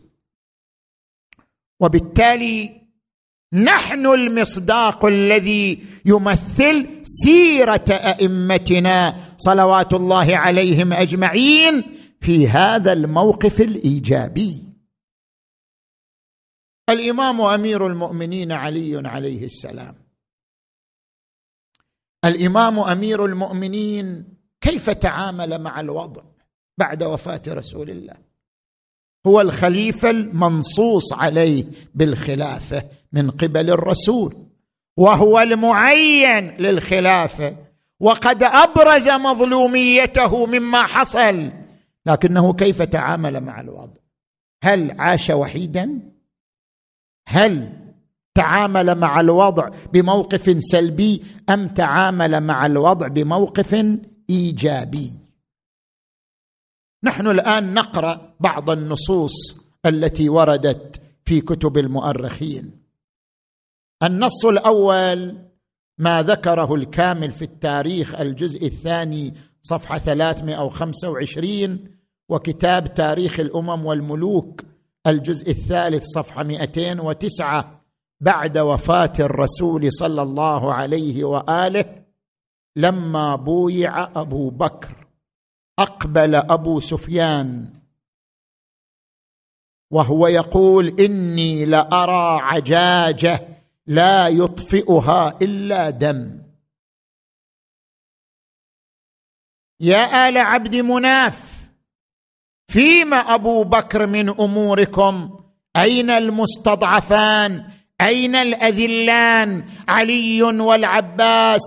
وبالتالي 1.80 2.80
نحن 3.52 4.06
المصداق 4.06 5.04
الذي 5.04 5.78
يمثل 6.04 6.86
سيرة 7.02 7.84
أئمتنا 7.90 9.16
صلوات 9.36 9.94
الله 9.94 10.36
عليهم 10.36 10.92
أجمعين 10.92 11.99
في 12.20 12.48
هذا 12.48 12.92
الموقف 12.92 13.60
الإيجابي. 13.60 14.64
الإمام 16.90 17.40
أمير 17.40 17.86
المؤمنين 17.86 18.52
علي 18.52 19.08
عليه 19.08 19.44
السلام. 19.44 19.94
الإمام 22.24 22.78
أمير 22.78 23.24
المؤمنين 23.24 24.24
كيف 24.60 24.90
تعامل 24.90 25.62
مع 25.62 25.80
الوضع 25.80 26.22
بعد 26.78 27.02
وفاة 27.02 27.42
رسول 27.48 27.90
الله؟ 27.90 28.14
هو 29.26 29.40
الخليفة 29.40 30.10
المنصوص 30.10 31.12
عليه 31.12 31.64
بالخلافة 31.94 32.82
من 33.12 33.30
قبل 33.30 33.70
الرسول 33.70 34.46
وهو 34.96 35.40
المعين 35.40 36.50
للخلافة 36.50 37.56
وقد 38.00 38.42
أبرز 38.42 39.08
مظلوميته 39.08 40.46
مما 40.46 40.86
حصل. 40.86 41.52
لكنه 42.06 42.52
كيف 42.52 42.82
تعامل 42.82 43.40
مع 43.40 43.60
الوضع؟ 43.60 44.00
هل 44.64 45.00
عاش 45.00 45.30
وحيدا؟ 45.30 46.12
هل 47.28 47.80
تعامل 48.34 48.94
مع 48.94 49.20
الوضع 49.20 49.68
بموقف 49.92 50.56
سلبي 50.60 51.24
أم 51.50 51.68
تعامل 51.68 52.40
مع 52.40 52.66
الوضع 52.66 53.08
بموقف 53.08 53.74
إيجابي؟ 54.30 55.20
نحن 57.04 57.26
الآن 57.26 57.74
نقرأ 57.74 58.34
بعض 58.40 58.70
النصوص 58.70 59.32
التي 59.86 60.28
وردت 60.28 61.02
في 61.24 61.40
كتب 61.40 61.78
المؤرخين. 61.78 62.80
النص 64.02 64.46
الأول 64.46 65.38
ما 65.98 66.22
ذكره 66.22 66.74
الكامل 66.74 67.32
في 67.32 67.42
التاريخ 67.42 68.14
الجزء 68.14 68.66
الثاني 68.66 69.34
صفحة 69.62 69.98
325 69.98 71.78
وكتاب 72.28 72.94
تاريخ 72.94 73.40
الأمم 73.40 73.86
والملوك 73.86 74.62
الجزء 75.06 75.50
الثالث 75.50 76.04
صفحة 76.04 76.42
209 76.42 77.80
بعد 78.20 78.58
وفاة 78.58 79.12
الرسول 79.20 79.92
صلى 79.92 80.22
الله 80.22 80.74
عليه 80.74 81.24
وآله 81.24 81.84
لما 82.76 83.36
بويع 83.36 84.04
أبو 84.20 84.50
بكر 84.50 85.06
أقبل 85.78 86.34
أبو 86.34 86.80
سفيان 86.80 87.74
وهو 89.90 90.26
يقول 90.26 90.88
إني 91.00 91.64
لأرى 91.64 92.40
عجاجة 92.42 93.48
لا 93.86 94.28
يطفئها 94.28 95.38
إلا 95.42 95.90
دم. 95.90 96.42
يا 99.80 100.28
آل 100.28 100.38
عبد 100.38 100.76
مناف 100.76 101.70
فيما 102.68 103.16
أبو 103.16 103.64
بكر 103.64 104.06
من 104.06 104.28
أموركم؟ 104.28 105.40
أين 105.76 106.10
المستضعفان؟ 106.10 107.70
أين 108.00 108.36
الأذلان؟ 108.36 109.64
علي 109.88 110.42
والعباس. 110.42 111.60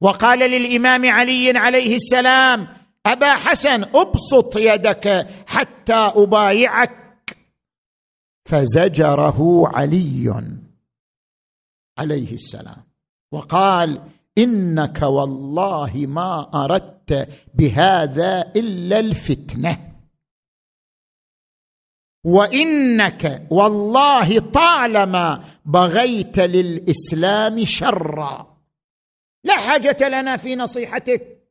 وقال 0.00 0.38
للإمام 0.38 1.10
علي 1.10 1.58
عليه 1.58 1.96
السلام 1.96 2.68
أبا 3.06 3.34
حسن 3.34 3.82
أبسط 3.82 4.56
يدك 4.56 5.26
حتى 5.46 5.94
أبايعك. 5.94 7.36
فزجره 8.48 9.68
علي 9.68 10.44
عليه 11.98 12.32
السلام. 12.34 12.82
وقال 13.32 14.02
إنك 14.38 15.02
والله 15.02 16.06
ما 16.06 16.64
أردت 16.64 17.28
بهذا 17.54 18.52
إلا 18.56 18.98
الفتنة. 18.98 19.92
وإنك 22.24 23.46
والله 23.50 24.38
طالما 24.38 25.44
بغيت 25.64 26.38
للإسلام 26.38 27.64
شرا. 27.64 28.62
لا 29.44 29.56
حاجة 29.56 30.08
لنا 30.08 30.36
في 30.36 30.56
نصيحتك. 30.56 31.48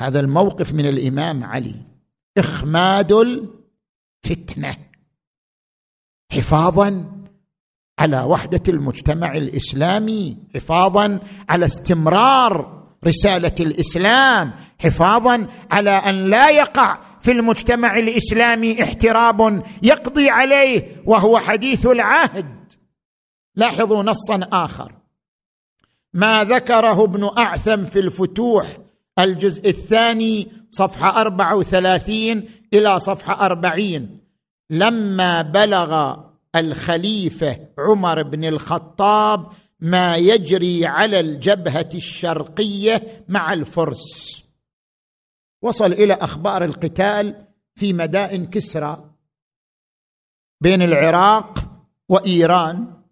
هذا 0.00 0.20
الموقف 0.20 0.72
من 0.72 0.86
الإمام 0.86 1.44
علي. 1.44 1.74
إخماد 2.38 3.12
الفتنة. 3.12 4.76
حفاظا 6.32 7.21
على 7.98 8.20
وحدة 8.22 8.62
المجتمع 8.68 9.34
الإسلامي 9.34 10.38
حفاظا 10.54 11.20
على 11.48 11.66
استمرار 11.66 12.82
رسالة 13.06 13.54
الإسلام 13.60 14.52
حفاظا 14.78 15.46
على 15.70 15.90
أن 15.90 16.30
لا 16.30 16.50
يقع 16.50 16.98
في 17.20 17.32
المجتمع 17.32 17.98
الإسلامي 17.98 18.82
احتراب 18.82 19.62
يقضي 19.82 20.30
عليه 20.30 21.02
وهو 21.06 21.38
حديث 21.38 21.86
العهد. 21.86 22.72
لاحظوا 23.56 24.02
نصا 24.02 24.40
آخر. 24.52 24.92
ما 26.14 26.44
ذكره 26.44 27.04
ابن 27.04 27.30
أعثم 27.38 27.84
في 27.84 27.98
الفتوح 27.98 28.78
الجزء 29.18 29.68
الثاني 29.68 30.52
صفحة 30.70 31.20
34 31.20 32.44
إلى 32.74 33.00
صفحة 33.00 33.46
40 33.46 34.20
لما 34.70 35.42
بلغ 35.42 36.16
الخليفة 36.56 37.68
عمر 37.78 38.22
بن 38.22 38.44
الخطاب 38.44 39.52
ما 39.80 40.16
يجري 40.16 40.86
على 40.86 41.20
الجبهة 41.20 41.88
الشرقية 41.94 43.24
مع 43.28 43.52
الفرس. 43.52 44.42
وصل 45.62 45.92
إلى 45.92 46.14
أخبار 46.14 46.64
القتال 46.64 47.46
في 47.74 47.92
مدائن 47.92 48.46
كسرى 48.46 49.10
بين 50.60 50.82
العراق 50.82 51.58
وإيران. 52.08 53.02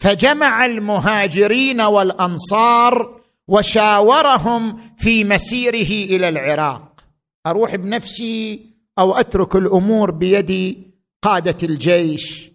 فجمع 0.00 0.64
المهاجرين 0.64 1.80
والأنصار 1.80 3.20
وشاورهم 3.48 4.94
في 4.96 5.24
مسيره 5.24 6.16
إلى 6.16 6.28
العراق. 6.28 7.04
أروح 7.46 7.76
بنفسي 7.76 8.66
أو 8.98 9.14
أترك 9.14 9.56
الأمور 9.56 10.10
بيد 10.10 10.91
قادة 11.22 11.56
الجيش 11.62 12.52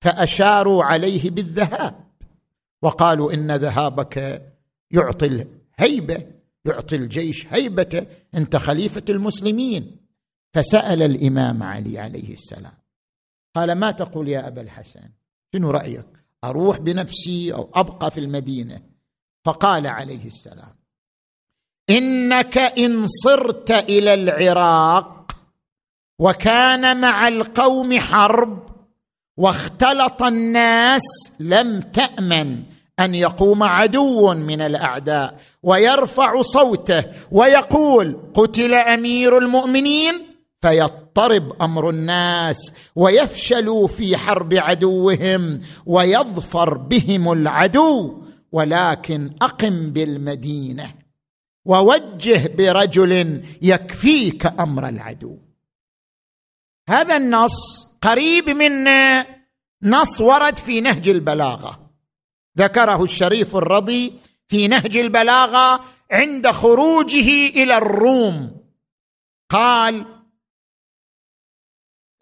فأشاروا 0.00 0.84
عليه 0.84 1.30
بالذهاب 1.30 2.04
وقالوا 2.82 3.32
إن 3.32 3.52
ذهابك 3.52 4.42
يعطي 4.90 5.26
الهيبة 5.80 6.26
يعطي 6.64 6.96
الجيش 6.96 7.46
هيبته 7.46 8.06
انت 8.34 8.56
خليفة 8.56 9.02
المسلمين. 9.08 9.96
فسأل 10.54 11.02
الإمام 11.02 11.62
علي 11.62 11.98
عليه 11.98 12.32
السلام 12.32 12.72
قال 13.54 13.72
ما 13.72 13.90
تقول 13.90 14.28
يا 14.28 14.48
أبا 14.48 14.60
الحسن؟ 14.60 15.08
شنو 15.52 15.70
رأيك؟ 15.70 16.06
أروح 16.44 16.78
بنفسي 16.78 17.54
أو 17.54 17.70
أبقى 17.74 18.10
في 18.10 18.20
المدينة؟ 18.20 18.80
فقال 19.44 19.86
عليه 19.86 20.26
السلام 20.26 20.74
إنك 21.90 22.58
إن 22.58 23.06
صرت 23.06 23.70
إلى 23.70 24.14
العراق 24.14 25.21
وكان 26.18 27.00
مع 27.00 27.28
القوم 27.28 27.98
حرب 27.98 28.68
واختلط 29.36 30.22
الناس 30.22 31.02
لم 31.40 31.80
تأمن 31.80 32.62
أن 33.00 33.14
يقوم 33.14 33.62
عدو 33.62 34.34
من 34.34 34.60
الأعداء 34.60 35.36
ويرفع 35.62 36.42
صوته 36.42 37.04
ويقول 37.30 38.18
قتل 38.34 38.74
أمير 38.74 39.38
المؤمنين 39.38 40.14
فيضطرب 40.62 41.62
أمر 41.62 41.90
الناس 41.90 42.72
ويفشلوا 42.96 43.86
في 43.86 44.16
حرب 44.16 44.54
عدوهم 44.54 45.60
ويظفر 45.86 46.78
بهم 46.78 47.32
العدو 47.32 48.22
ولكن 48.52 49.30
أقم 49.42 49.90
بالمدينة 49.90 50.90
ووجه 51.66 52.50
برجل 52.58 53.42
يكفيك 53.62 54.46
أمر 54.60 54.88
العدو. 54.88 55.36
هذا 56.88 57.16
النص 57.16 57.86
قريب 58.02 58.50
من 58.50 58.84
نص 59.82 60.20
ورد 60.20 60.58
في 60.58 60.80
نهج 60.80 61.08
البلاغة. 61.08 61.90
ذكره 62.58 63.04
الشريف 63.04 63.56
الرضي 63.56 64.12
في 64.48 64.68
نهج 64.68 64.96
البلاغة 64.96 65.84
عند 66.10 66.50
خروجه 66.50 67.46
إلى 67.46 67.76
الروم. 67.76 68.62
قال 69.50 70.06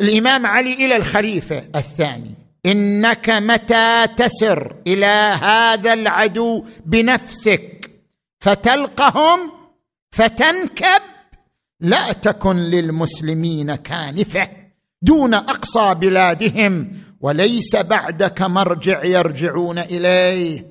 الإمام 0.01 0.47
علي 0.47 0.73
إلى 0.73 0.97
الخليفة 0.97 1.59
الثاني 1.77 2.35
إنك 2.67 3.31
متى 3.31 4.07
تسر 4.17 4.77
إلى 4.87 5.39
هذا 5.43 5.93
العدو 5.93 6.65
بنفسك 6.87 7.91
فتلقهم 8.41 9.53
فتنكب 10.11 11.03
لا 11.81 12.13
تكن 12.13 12.57
للمسلمين 12.57 13.75
كانفة 13.75 14.49
دون 15.03 15.35
أقصى 15.35 15.95
بلادهم 15.95 16.93
وليس 17.21 17.77
بعدك 17.77 18.43
مرجع 18.43 19.05
يرجعون 19.05 19.79
إليه. 19.79 20.71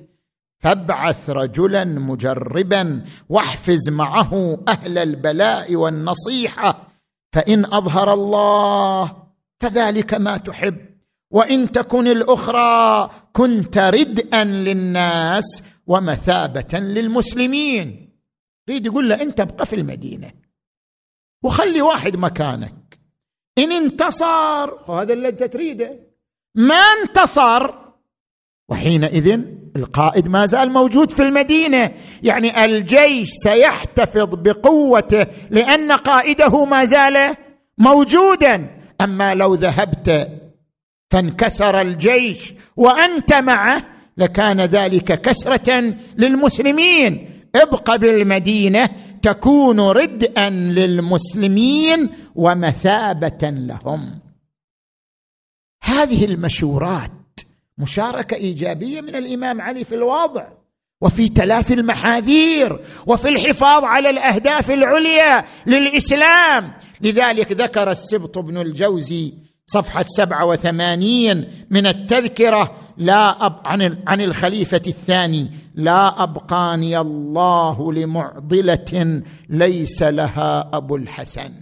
فابعث 0.58 1.30
رجلا 1.30 1.84
مجربا 1.84 3.04
واحفز 3.28 3.88
معه 3.88 4.62
أهل 4.68 4.98
البلاء 4.98 5.76
والنصيحة 5.76 6.88
فإن 7.32 7.64
أظهر 7.64 8.12
الله 8.12 9.16
فذلك 9.60 10.14
ما 10.14 10.36
تحب. 10.36 10.76
وإن 11.30 11.72
تكن 11.72 12.06
الأخرى 12.06 13.10
كنت 13.32 13.78
ردءا 13.78 14.44
للناس 14.44 15.62
ومثابة 15.86 16.78
للمسلمين. 16.78 18.10
يريد 18.68 18.86
يقول 18.86 19.08
له 19.08 19.22
أنت 19.22 19.40
ابقى 19.40 19.66
في 19.66 19.76
المدينة. 19.76 20.39
وخلي 21.42 21.82
واحد 21.82 22.16
مكانك. 22.16 22.98
إن 23.58 23.72
انتصر 23.72 24.70
وهذا 24.88 25.12
اللي 25.12 25.28
أنت 25.28 25.42
تريده. 25.42 26.00
ما 26.54 26.74
انتصر 26.74 27.74
وحينئذ 28.68 29.40
القائد 29.76 30.28
ما 30.28 30.46
زال 30.46 30.70
موجود 30.70 31.10
في 31.10 31.22
المدينة. 31.22 31.90
يعني 32.22 32.64
الجيش 32.64 33.28
سيحتفظ 33.30 34.34
بقوته 34.34 35.26
لأن 35.50 35.92
قائده 35.92 36.64
ما 36.64 36.84
زال 36.84 37.36
موجودا. 37.78 38.70
أما 39.00 39.34
لو 39.34 39.54
ذهبت 39.54 40.28
فانكسر 41.10 41.80
الجيش 41.80 42.54
وأنت 42.76 43.34
معه 43.34 43.88
لكان 44.16 44.60
ذلك 44.60 45.20
كسرة 45.20 45.94
للمسلمين. 46.16 47.30
ابق 47.54 47.96
بالمدينة 47.96 48.90
تكون 49.22 49.80
ردءا 49.80 50.50
للمسلمين 50.50 52.10
ومثابة 52.34 53.50
لهم. 53.50 54.18
هذه 55.82 56.24
المشورات 56.24 57.10
مشاركة 57.78 58.34
إيجابية 58.34 59.00
من 59.00 59.14
الإمام 59.14 59.60
علي 59.60 59.84
في 59.84 59.94
الوضع 59.94 60.48
وفي 61.00 61.28
تلافي 61.28 61.74
المحاذير 61.74 62.80
وفي 63.06 63.28
الحفاظ 63.28 63.84
على 63.84 64.10
الأهداف 64.10 64.70
العليا 64.70 65.44
للإسلام. 65.66 66.72
لذلك 67.00 67.52
ذكر 67.52 67.90
السبط 67.90 68.38
بن 68.38 68.58
الجوزي 68.58 69.34
صفحة 69.66 70.04
سبعة 70.08 70.44
وثمانين 70.44 71.66
من 71.70 71.86
التذكرة 71.86 72.89
لا 73.00 73.46
أب 73.46 73.60
عن 73.64 74.02
عن 74.06 74.20
الخليفة 74.20 74.82
الثاني. 74.86 75.50
لا 75.74 76.22
أبقاني 76.22 76.98
الله 77.00 77.92
لمعضلة 77.92 79.22
ليس 79.48 80.02
لها 80.02 80.70
ابو 80.76 80.96
الحسن. 80.96 81.52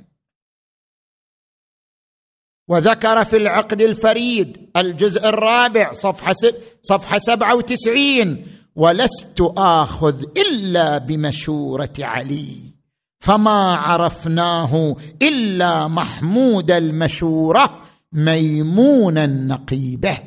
وذكر 2.68 3.24
في 3.24 3.36
العقد 3.36 3.80
الفريد 3.80 4.70
الجزء 4.76 5.28
الرابع 5.28 5.92
صفحة, 5.92 6.34
صفحة 6.82 7.18
سبعة 7.18 7.54
وتسعين 7.54 8.46
ولست 8.76 9.52
آخذ 9.56 10.24
إلا 10.36 10.98
بمشورة 10.98 11.92
علي 11.98 12.74
فما 13.20 13.74
عرفناه 13.74 14.96
إلا 15.22 15.88
محمود 15.88 16.70
المشورة 16.70 17.82
ميمون 18.12 19.18
النقيبة 19.18 20.18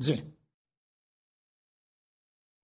زين. 0.00 0.32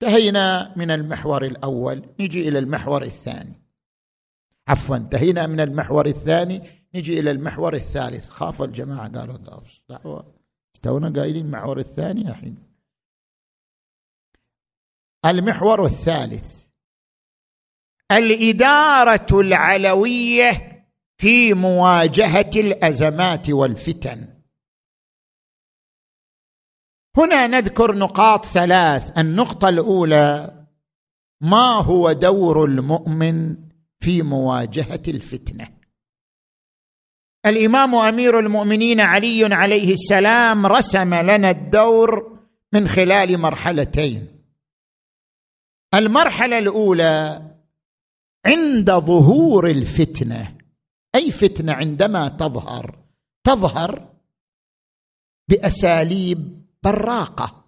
انتهينا 0.02 0.74
من 0.76 0.90
المحور 0.90 1.44
الأول 1.44 2.14
نجي 2.20 2.48
إلى 2.48 2.58
المحور 2.58 3.02
الثاني. 3.02 3.62
عفوا 4.68 4.96
انتهينا 4.96 5.46
من 5.46 5.60
المحور 5.60 6.06
الثاني 6.06 6.70
نجي 6.94 7.20
إلى 7.20 7.30
المحور 7.30 7.74
الثالث. 7.74 8.28
خاف 8.28 8.62
الجماعة 8.62 9.18
قالوا 9.18 9.36
دعوة. 9.88 10.34
استونا 10.76 11.20
قايلين 11.20 11.44
المحور 11.44 11.78
الثاني 11.78 12.28
الحين. 12.28 12.56
المحور 15.26 15.84
الثالث. 15.84 16.66
الإدارة 18.12 19.40
العلوية 19.40 20.84
في 21.18 21.54
مواجهة 21.54 22.50
الأزمات 22.56 23.50
والفتن. 23.50 24.33
هنا 27.16 27.46
نذكر 27.46 27.94
نقاط 27.94 28.44
ثلاث. 28.44 29.18
النقطة 29.18 29.68
الأولى 29.68 30.54
ما 31.40 31.70
هو 31.70 32.12
دور 32.12 32.64
المؤمن 32.64 33.56
في 34.00 34.22
مواجهة 34.22 35.02
الفتنة؟ 35.08 35.68
الإمام 37.46 37.94
أمير 37.94 38.38
المؤمنين 38.38 39.00
علي 39.00 39.54
عليه 39.54 39.92
السلام 39.92 40.66
رسم 40.66 41.14
لنا 41.14 41.50
الدور 41.50 42.38
من 42.72 42.88
خلال 42.88 43.38
مرحلتين. 43.38 44.28
المرحلة 45.94 46.58
الأولى 46.58 47.42
عند 48.46 48.90
ظهور 48.90 49.70
الفتنة. 49.70 50.56
أي 51.14 51.30
فتنة 51.30 51.72
عندما 51.72 52.28
تظهر؟ 52.28 52.98
تظهر 53.44 54.08
بأساليب 55.48 56.63
براقة 56.84 57.64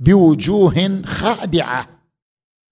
بوجوه 0.00 1.02
خادعة. 1.04 1.88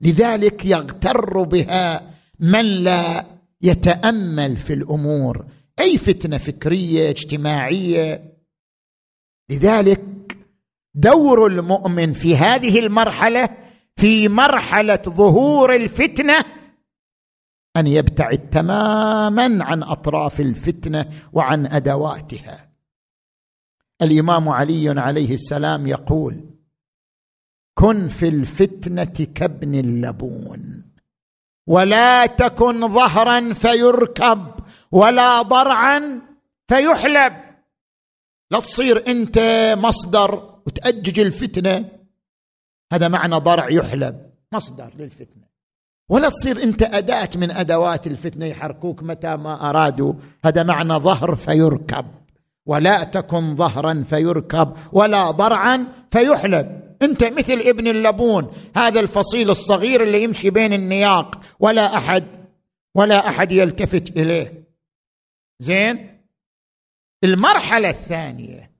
لذلك 0.01 0.65
يغتر 0.65 1.43
بها 1.43 2.11
من 2.39 2.65
لا 2.65 3.27
يتأمل 3.63 4.57
في 4.57 4.73
الأمور. 4.73 5.47
أي 5.81 5.99
فتنة 5.99 6.39
فكرية 6.39 7.11
اجتماعية. 7.11 8.35
لذلك 9.51 10.39
دور 10.95 11.47
المؤمن 11.47 12.13
في 12.13 12.37
هذه 12.37 12.79
المرحلة 12.79 13.49
في 13.97 14.29
مرحلة 14.29 15.03
ظهور 15.09 15.75
الفتنة 15.75 16.45
أن 17.77 17.87
يبتعد 17.87 18.51
تماما 18.51 19.65
عن 19.65 19.83
أطراف 19.83 20.41
الفتنة 20.41 21.09
وعن 21.33 21.67
أدواتها. 21.67 22.74
الإمام 24.03 24.49
علي 24.49 25.01
عليه 25.01 25.35
السلام 25.35 25.87
يقول 25.87 26.45
كن 27.75 28.09
في 28.09 28.29
الفتنة 28.29 29.27
كابن 29.35 29.75
اللبون 29.75 30.85
ولا 31.67 32.27
تكن 32.27 32.89
ظهرا 32.95 33.53
فيركب 33.53 34.55
ولا 34.93 35.43
ضرعا 35.43 36.21
فيحلب. 36.69 37.33
لا 38.51 38.61
تصير 38.61 39.07
أنت 39.07 39.39
مصدر 39.79 40.61
وتأجج 40.67 41.21
الفتنة. 41.21 41.89
هذا 42.93 43.09
معنى 43.09 43.37
ضرع 43.37 43.71
يحلب 43.71 44.31
مصدر 44.53 44.91
للفتنة. 44.99 45.45
ولا 46.11 46.29
تصير 46.29 46.63
أنت 46.63 46.83
أداة 46.83 47.29
من 47.37 47.51
أدوات 47.51 48.07
الفتنة 48.07 48.47
يحركوك 48.47 49.03
متى 49.03 49.37
ما 49.37 49.71
أرادوا. 49.71 50.15
هذا 50.45 50.63
معنى 50.63 50.95
ظهر 50.95 51.37
فيركب. 51.37 52.24
ولا 52.67 53.05
تكن 53.05 53.57
ظهرا 53.57 54.05
فيركب 54.09 54.77
ولا 54.93 55.31
ضرعا 55.31 55.87
فيحلب. 56.11 56.97
انت 57.03 57.25
مثل 57.25 57.53
ابن 57.53 57.87
اللبون 57.87 58.53
هذا 58.77 59.01
الفصيل 59.01 59.51
الصغير 59.51 60.03
اللي 60.03 60.23
يمشي 60.23 60.51
بين 60.51 60.73
النياق 60.73 61.41
ولا 61.61 61.97
أحد 61.97 62.25
ولا 62.95 63.29
أحد 63.29 63.53
يلتفت 63.53 64.17
إليه. 64.17 64.65
زين؟ 65.61 66.21
المرحلة 67.25 67.89
الثانية 67.89 68.71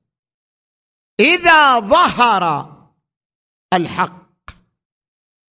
إذا 1.21 1.81
ظهر 1.81 2.75
الحق 3.73 4.51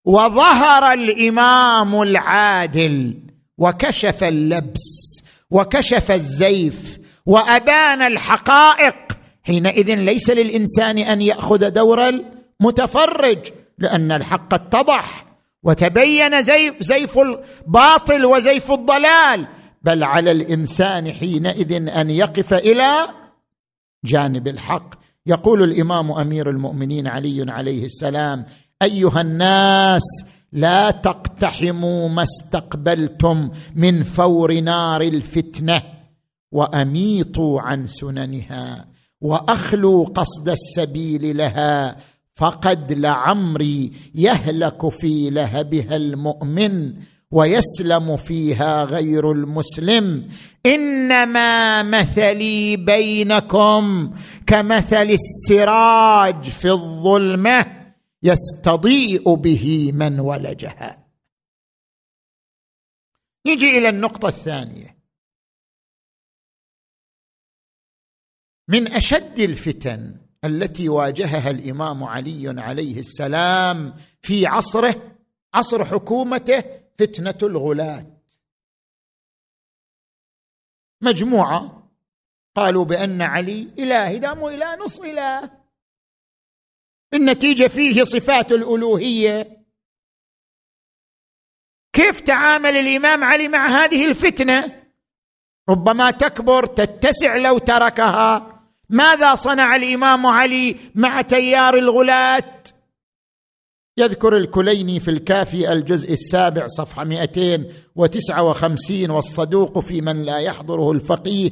وظهر 0.06 0.93
الإمام 0.93 2.02
العادل 2.02 3.19
وكشف 3.58 4.24
اللبس 4.24 5.24
وكشف 5.52 6.12
الزيف 6.12 7.00
وأبان 7.25 8.01
الحقائق. 8.01 8.95
حينئذ 9.43 9.95
ليس 9.95 10.29
للإنسان 10.29 10.97
أن 10.97 11.21
يأخذ 11.21 11.69
دور 11.69 12.09
المتفرج 12.09 13.38
لأن 13.77 14.12
الحق 14.12 14.53
اتضح 14.53 15.25
وتبين 15.63 16.43
زيف, 16.79 17.19
الباطل 17.19 18.25
وزيف 18.25 18.71
الضلال. 18.71 19.47
بل 19.81 20.03
على 20.03 20.31
الإنسان 20.31 21.12
حينئذ 21.12 21.89
أن 21.89 22.09
يقف 22.09 22.53
إلى 22.53 23.07
جانب 24.05 24.47
الحق. 24.47 24.93
يقول 25.25 25.63
الإمام 25.63 26.12
أمير 26.12 26.49
المؤمنين 26.49 27.07
علي 27.07 27.51
عليه 27.51 27.86
السلام 27.86 28.45
أيها 28.81 29.21
الناس 29.21 30.01
لا 30.51 30.91
تقتحموا 30.91 32.09
ما 32.09 32.23
استقبلتم 32.23 33.51
من 33.75 34.03
فور 34.03 34.53
نار 34.59 35.01
الفتنة. 35.01 35.92
وأميطوا 36.53 37.61
عن 37.61 37.87
سننها 37.87 38.87
وأخلوا 39.21 40.05
قصد 40.05 40.49
السبيل 40.49 41.37
لها 41.37 41.97
فقد 42.35 42.93
لعمري 42.93 43.91
يهلك 44.15 44.89
في 44.89 45.29
لهبها 45.29 45.95
المؤمن 45.95 46.93
ويسلم 47.31 48.17
فيها 48.17 48.83
غير 48.83 49.31
المسلم. 49.31 50.27
إنما 50.65 51.83
مثلي 51.83 52.77
بينكم 52.77 54.13
كمثل 54.47 55.09
السراج 55.09 56.43
في 56.43 56.71
الظلمة 56.71 57.65
يستضيء 58.23 59.33
به 59.33 59.91
من 59.93 60.19
ولجها. 60.19 61.03
نجي 63.47 63.77
إلى 63.77 63.89
النقطة 63.89 64.27
الثانية. 64.27 64.92
من 68.67 68.88
أشد 68.88 69.39
الفتن 69.39 70.17
التي 70.45 70.89
واجهها 70.89 71.49
الإمام 71.49 72.04
علي 72.04 72.62
عليه 72.62 72.99
السلام 72.99 73.93
في 74.21 74.45
عصره 74.45 75.17
عصر 75.54 75.86
حكومته 75.86 76.63
فتنة 76.99 77.38
الغلاة. 77.43 78.06
مجموعة 81.02 81.89
قالوا 82.56 82.86
بأن 82.86 83.21
علي 83.21 83.62
إله 83.80 84.17
دام 84.17 84.45
إله 84.45 84.76
نص 84.76 84.99
إله. 84.99 85.52
النتيجة 87.13 87.67
فيه 87.67 88.04
صفات 88.04 88.52
الألوهية. 88.52 89.63
كيف 91.93 92.21
تعامل 92.21 92.69
الإمام 92.69 93.23
علي 93.23 93.47
مع 93.47 93.67
هذه 93.67 94.06
الفتنة؟ 94.06 94.84
ربما 95.69 96.12
تكبر 96.12 96.65
تتسع 96.65 97.36
لو 97.36 97.58
تركها. 97.58 98.52
ماذا 98.93 99.36
صنع 99.36 99.75
الإمام 99.75 100.25
علي 100.25 100.75
مع 100.95 101.21
تيار 101.21 101.77
الغلاه 101.77 102.43
يذكر 103.97 104.38
الكليني 104.38 104.99
في 104.99 105.12
الكافي 105.12 105.71
الجزء 105.71 106.13
السابع 106.13 106.67
صفحة 106.67 107.03
259 107.03 109.10
والصدوق 109.10 109.79
في 109.79 110.01
من 110.01 110.23
لا 110.23 110.38
يحضره 110.38 110.91
الفقيه 110.91 111.51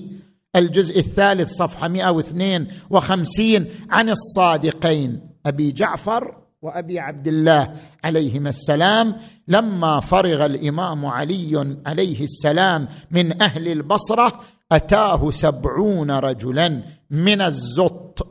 الجزء 0.56 1.00
الثالث 1.00 1.52
صفحة 1.52 1.88
152 1.88 3.66
عن 3.90 4.10
الصادقين 4.10 5.22
أبي 5.46 5.72
جعفر 5.72 6.36
وأبي 6.62 7.00
عبد 7.00 7.28
الله 7.28 7.74
عليهما 8.04 8.50
السلام 8.50 9.16
لما 9.48 10.00
فرغ 10.00 10.46
الإمام 10.46 11.06
علي 11.06 11.78
عليه 11.86 12.24
السلام 12.24 12.88
من 13.12 13.42
أهل 13.42 13.68
البصرة 13.68 14.40
أتاه 14.72 15.32
سبعون 15.32 16.12
رجلا 16.12 16.84
من 17.10 17.42
الزط. 17.42 18.28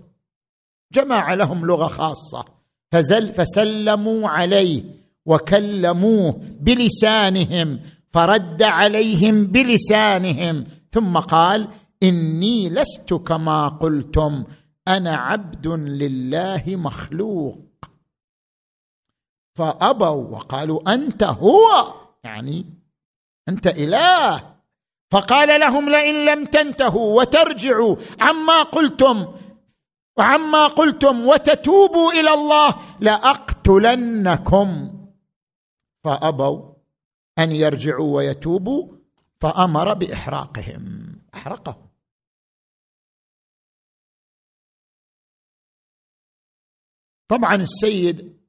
جمع 0.93 1.35
لهم 1.35 1.67
لغة 1.67 1.87
خاصة. 1.87 2.45
فزل 2.93 3.33
فسلموا 3.33 4.29
عليه 4.29 4.83
وكلموه 5.27 6.41
بلسانهم. 6.61 7.81
فرد 8.13 8.63
عليهم 8.63 9.47
بلسانهم. 9.47 10.67
ثم 10.93 11.19
قال 11.19 11.69
إني 12.03 12.71
لست 12.71 13.15
كما 13.15 13.69
قلتم. 13.69 14.45
أنا 14.89 15.17
عبد 15.17 15.67
لله 15.67 16.63
مخلوق. 16.67 17.59
فأبوا 19.55 20.07
وقالوا 20.07 20.95
أنت 20.95 21.23
هو. 21.23 21.95
يعني 22.25 22.67
أنت 23.49 23.67
إله. 23.67 24.60
فقال 25.11 25.61
لهم 25.61 25.91
لئن 25.91 26.25
لم 26.25 26.45
تنتهوا 26.45 27.21
وترجعوا 27.21 27.97
عما 28.21 28.63
قلتم 28.63 29.35
وعما 30.19 30.67
قلتم 30.67 31.29
وتتوبوا 31.29 32.13
إلى 32.13 32.35
الله 32.35 32.75
لأقتلنكم. 33.01 34.69
فأبوا 36.05 36.75
أن 37.39 37.53
يرجعوا 37.53 38.17
ويتوبوا 38.17 38.89
فأمر 39.41 39.95
بإحراقهم. 39.95 41.17
احرقهم 41.35 41.91
طبعا 47.29 47.55
السيد 47.55 48.41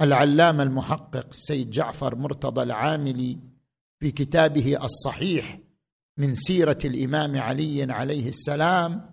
العلامة 0.00 0.62
المحقق 0.62 1.32
سيد 1.32 1.70
جعفر 1.70 2.14
مرتضى 2.14 2.62
العاملي 2.62 3.38
في 4.00 4.10
كتابه 4.10 4.84
الصحيح 4.84 5.58
من 6.16 6.34
سيرة 6.34 6.78
الإمام 6.84 7.38
علي 7.38 7.92
عليه 7.92 8.28
السلام 8.28 9.10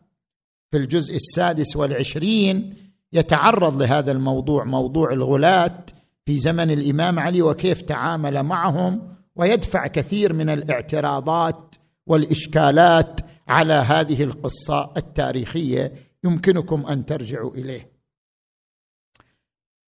في 0.71 0.78
الجزء 0.78 1.15
السادس 1.15 1.76
والعشرين 1.76 2.76
يتعرض 3.13 3.82
لهذا 3.82 4.12
الموضوع 4.12 4.63
موضوع 4.63 5.13
الغلاة 5.13 5.86
في 6.26 6.39
زمن 6.39 6.71
الإمام 6.71 7.19
علي 7.19 7.41
وكيف 7.41 7.82
تعامل 7.82 8.43
معهم 8.43 9.15
ويدفع 9.36 9.88
كثير 9.88 10.34
من 10.34 10.50
الاعتراضات 10.50 11.76
والإشكالات 12.08 13.21
على 13.48 13.74
هذه 13.74 14.24
القصة 14.24 14.93
التاريخية. 14.98 15.93
يمكنكم 16.24 16.86
أن 16.86 17.06
ترجعوا 17.06 17.56
إليه. 17.56 17.91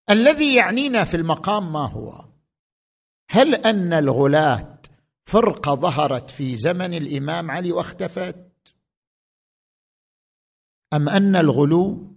الذي 0.09 0.55
يعنينا 0.55 1.03
في 1.03 1.17
المقام 1.17 1.73
ما 1.73 1.89
هو؟ 1.89 2.25
هل 3.29 3.55
أن 3.55 3.93
الغلاة 3.93 4.76
فرقة 5.27 5.75
ظهرت 5.75 6.31
في 6.31 6.55
زمن 6.55 6.93
الإمام 6.93 7.51
علي 7.51 7.71
واختفت. 7.71 8.47
أم 10.93 11.09
أن 11.09 11.35
الغلو 11.35 12.13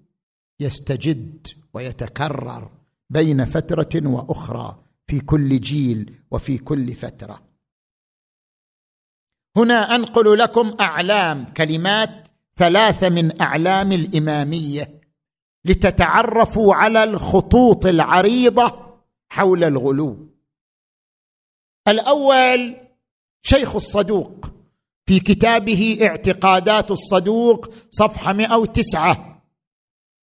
يستجد 0.61 1.47
ويتكرر 1.75 2.71
بين 3.11 3.45
فترة 3.45 4.09
وأخرى 4.09 4.85
في 5.07 5.21
كل 5.21 5.61
جيل 5.61 6.23
وفي 6.31 6.59
كل 6.59 6.95
فترة. 6.95 7.43
هنا 9.57 9.95
أنقل 9.95 10.39
لكم 10.39 10.77
أعلام 10.81 11.45
كلمات 11.45 12.29
ثلاثة 12.57 13.09
من 13.09 13.41
أعلام 13.41 13.93
الإمامية 13.93 15.01
لتتعرفوا 15.65 16.75
على 16.75 17.05
الخطوط 17.05 17.87
العريضة 17.87 18.97
حول 19.29 19.65
الغلو. 19.65 20.29
الأول 21.89 22.90
شيخ 23.43 23.75
الصدوق. 23.75 24.47
في 25.07 25.21
كتابه 25.21 25.99
اعتقادات 26.03 26.91
الصدوق 26.91 27.71
صفحة 27.91 28.33
109 28.33 29.43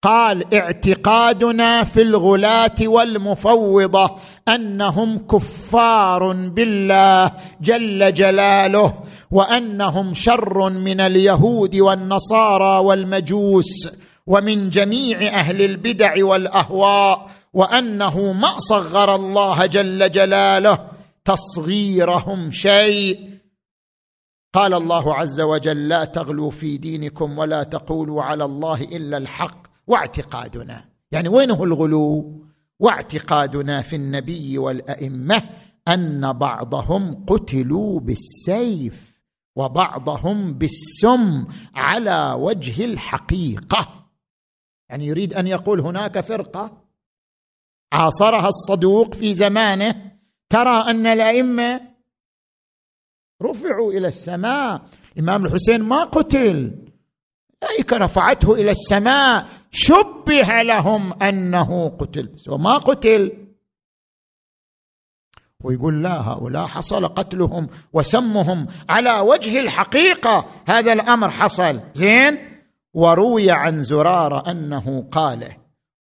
قال 0.03 0.53
اعتقادنا 0.53 1.83
في 1.83 2.01
الغلاة 2.01 2.75
والمفوضة 2.81 4.15
أنهم 4.47 5.17
كفار 5.17 6.33
بالله 6.33 7.31
جل 7.61 8.13
جلاله 8.13 8.93
وأنهم 9.31 10.13
شر 10.13 10.69
من 10.69 11.01
اليهود 11.01 11.75
والنصارى 11.75 12.85
والمجوس 12.85 13.89
ومن 14.27 14.69
جميع 14.69 15.17
أهل 15.39 15.61
البدع 15.61 16.25
والأهواء 16.25 17.29
وأنه 17.53 18.33
ما 18.33 18.59
صغر 18.59 19.15
الله 19.15 19.65
جل 19.65 20.11
جلاله. 20.11 20.96
تصغيرهم 21.27 22.51
شيء. 22.51 23.39
قال 24.53 24.73
الله 24.73 25.15
عز 25.15 25.41
وجل 25.41 25.87
لا 25.87 26.05
تغلوا 26.05 26.51
في 26.51 26.77
دينكم 26.77 27.37
ولا 27.37 27.63
تقولوا 27.63 28.23
على 28.23 28.45
الله 28.45 28.81
إلا 28.81 29.17
الحق 29.17 29.67
واعتقادنا. 29.87 30.85
يعني 31.11 31.29
وينه 31.29 31.63
الغلو؟ 31.63 32.33
واعتقادنا 32.79 33.81
في 33.81 33.95
النبي 33.95 34.57
والأئمة 34.57 35.43
أن 35.87 36.33
بعضهم 36.33 37.25
قتلوا 37.25 37.99
بالسيف 37.99 39.21
وبعضهم 39.55 40.53
بالسم 40.53 41.47
على 41.75 42.35
وجه 42.39 42.85
الحقيقة. 42.85 44.09
يعني 44.89 45.07
يريد 45.07 45.33
أن 45.33 45.47
يقول 45.47 45.79
هناك 45.79 46.19
فرقة 46.19 46.83
عاصرها 47.93 48.47
الصدوق 48.47 49.13
في 49.13 49.33
زمانه 49.33 50.06
ترى 50.49 50.91
أن 50.91 51.05
الأئمة 51.05 51.81
رفعوا 53.41 53.91
إلى 53.91 54.07
السماء. 54.07 54.81
الامام 55.17 55.45
الحسين 55.45 55.81
ما 55.81 56.03
قتل 56.03 56.87
الملائكه 57.63 57.97
رفعته 57.97 58.53
إلى 58.53 58.71
السماء. 58.71 59.47
شبه 59.71 60.61
لهم 60.61 61.23
أنه 61.23 61.89
قتل 61.89 62.35
وما 62.49 62.77
قتل. 62.77 63.47
ويقول 65.63 66.03
لا 66.03 66.21
هؤلاء 66.21 66.65
حصل 66.65 67.07
قتلهم 67.07 67.69
وسمهم 67.93 68.67
على 68.89 69.19
وجه 69.19 69.59
الحقيقة. 69.59 70.45
هذا 70.67 70.93
الأمر 70.93 71.29
حصل. 71.29 71.81
زين؟ 71.95 72.37
وروي 72.93 73.51
عن 73.51 73.81
زرارة 73.83 74.51
أنه 74.51 75.09
قال 75.11 75.53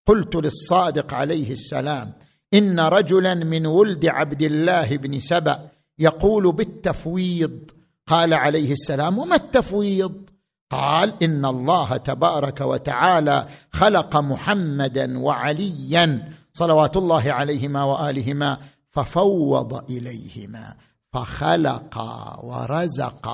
قلت 0.07 0.35
للصادق 0.35 1.13
عليه 1.13 1.51
السلام 1.51 2.13
إن 2.53 2.79
رجلا 2.79 3.33
من 3.33 3.65
ولد 3.65 4.05
عبد 4.05 4.41
الله 4.41 4.97
بن 4.97 5.19
سبأ 5.19 5.69
يقول 5.99 6.51
بالتفويض 6.51 7.71
قال 8.07 8.33
عليه 8.33 8.71
السلام 8.71 9.17
وما 9.17 9.35
التفويض؟ 9.35 10.29
قال 10.71 11.23
إن 11.23 11.45
الله 11.45 11.97
تبارك 11.97 12.61
وتعالى 12.61 13.45
خلق 13.71 14.17
محمدا 14.17 15.19
وعليا 15.19 16.31
صلوات 16.53 16.97
الله 16.97 17.31
عليهما 17.31 17.83
وآلهما 17.83 18.57
ففوض 18.89 19.91
إليهما 19.91 20.75
فخلق 21.13 21.97
ورزق 22.43 23.27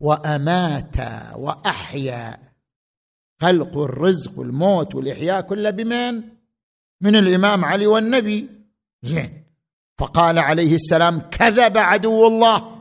وأمات 0.00 0.96
وأحيا. 1.36 2.38
خلق 3.40 3.78
الرزق 3.78 4.38
والموت 4.38 4.94
والإحياء 4.94 5.40
كله 5.40 5.70
بمن؟ 5.70 6.39
من 7.00 7.16
الإمام 7.16 7.64
علي 7.64 7.86
والنبي. 7.86 8.48
زين. 9.02 9.44
فقال 9.98 10.38
عليه 10.38 10.74
السلام 10.74 11.20
كذب 11.20 11.78
عدو 11.78 12.26
الله. 12.26 12.80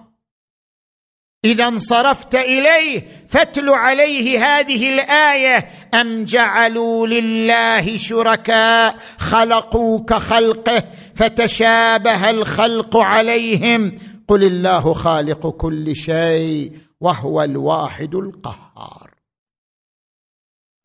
إذا 1.46 1.68
انصرفت 1.68 2.36
إليه 2.36 3.08
فاتل 3.28 3.70
عليه 3.70 4.46
هذه 4.46 4.90
الآية. 4.90 5.70
أم 5.94 6.26
جعلوا 6.26 7.08
لله 7.08 7.98
شركاء 7.98 9.00
خلقوا 9.18 10.00
كخلقه 10.00 10.84
فتشابه 11.16 12.30
الخلق 12.30 12.98
عليهم. 12.98 14.00
قل 14.28 14.44
الله 14.44 14.94
خالق 14.94 15.50
كل 15.50 15.96
شيء 15.96 16.78
وهو 17.02 17.44
الواحد 17.44 18.16
القهار. 18.16 19.10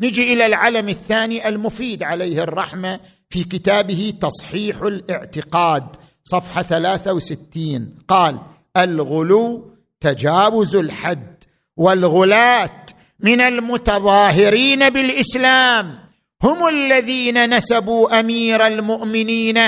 نجي 0.01 0.32
إلى 0.32 0.47
العلم 0.47 0.89
الثاني 0.89 1.49
المفيد 1.49 2.03
عليه 2.03 2.43
الرحمة 2.43 3.01
في 3.31 3.45
كتابه 3.45 4.12
تصحيح 4.20 4.83
الاعتقاد 4.83 5.85
صفحة 6.25 6.62
63 6.62 7.95
قال 8.09 8.39
الغلو 8.77 9.70
تجاوز 10.01 10.77
الحد 10.77 11.35
والغلاة 11.77 12.87
من 13.20 13.41
المتظاهرين 13.41 14.91
بالإسلام. 14.91 15.99
هم 16.43 16.68
الذين 16.68 17.57
نسبوا 17.57 18.20
أمير 18.20 18.66
المؤمنين 18.66 19.59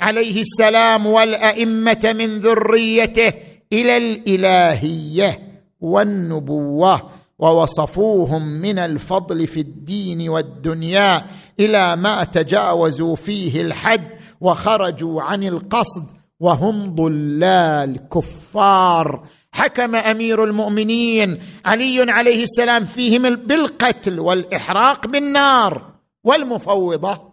عليه 0.00 0.40
السلام 0.40 1.06
والأئمة 1.06 2.14
من 2.18 2.38
ذريته 2.38 3.32
إلى 3.72 3.96
الإلهية 3.96 5.38
والنبوة. 5.80 7.10
ووصفوهم 7.38 8.42
من 8.42 8.78
الفضل 8.78 9.46
في 9.46 9.60
الدين 9.60 10.28
والدنيا 10.28 11.26
إلى 11.60 11.96
ما 11.96 12.24
تجاوزوا 12.24 13.16
فيه 13.16 13.60
الحد 13.62 14.10
وخرجوا 14.40 15.22
عن 15.22 15.42
القصد 15.44 16.16
وهم 16.40 16.94
ضلال 16.94 18.08
كفار. 18.08 19.28
حكم 19.52 19.94
أمير 19.94 20.44
المؤمنين 20.44 21.38
علي 21.64 22.12
عليه 22.12 22.42
السلام 22.42 22.84
فيهم 22.84 23.22
بالقتل 23.36 24.20
والإحراق 24.20 25.06
بالنار 25.06 25.94
والمفوضة. 26.24 27.32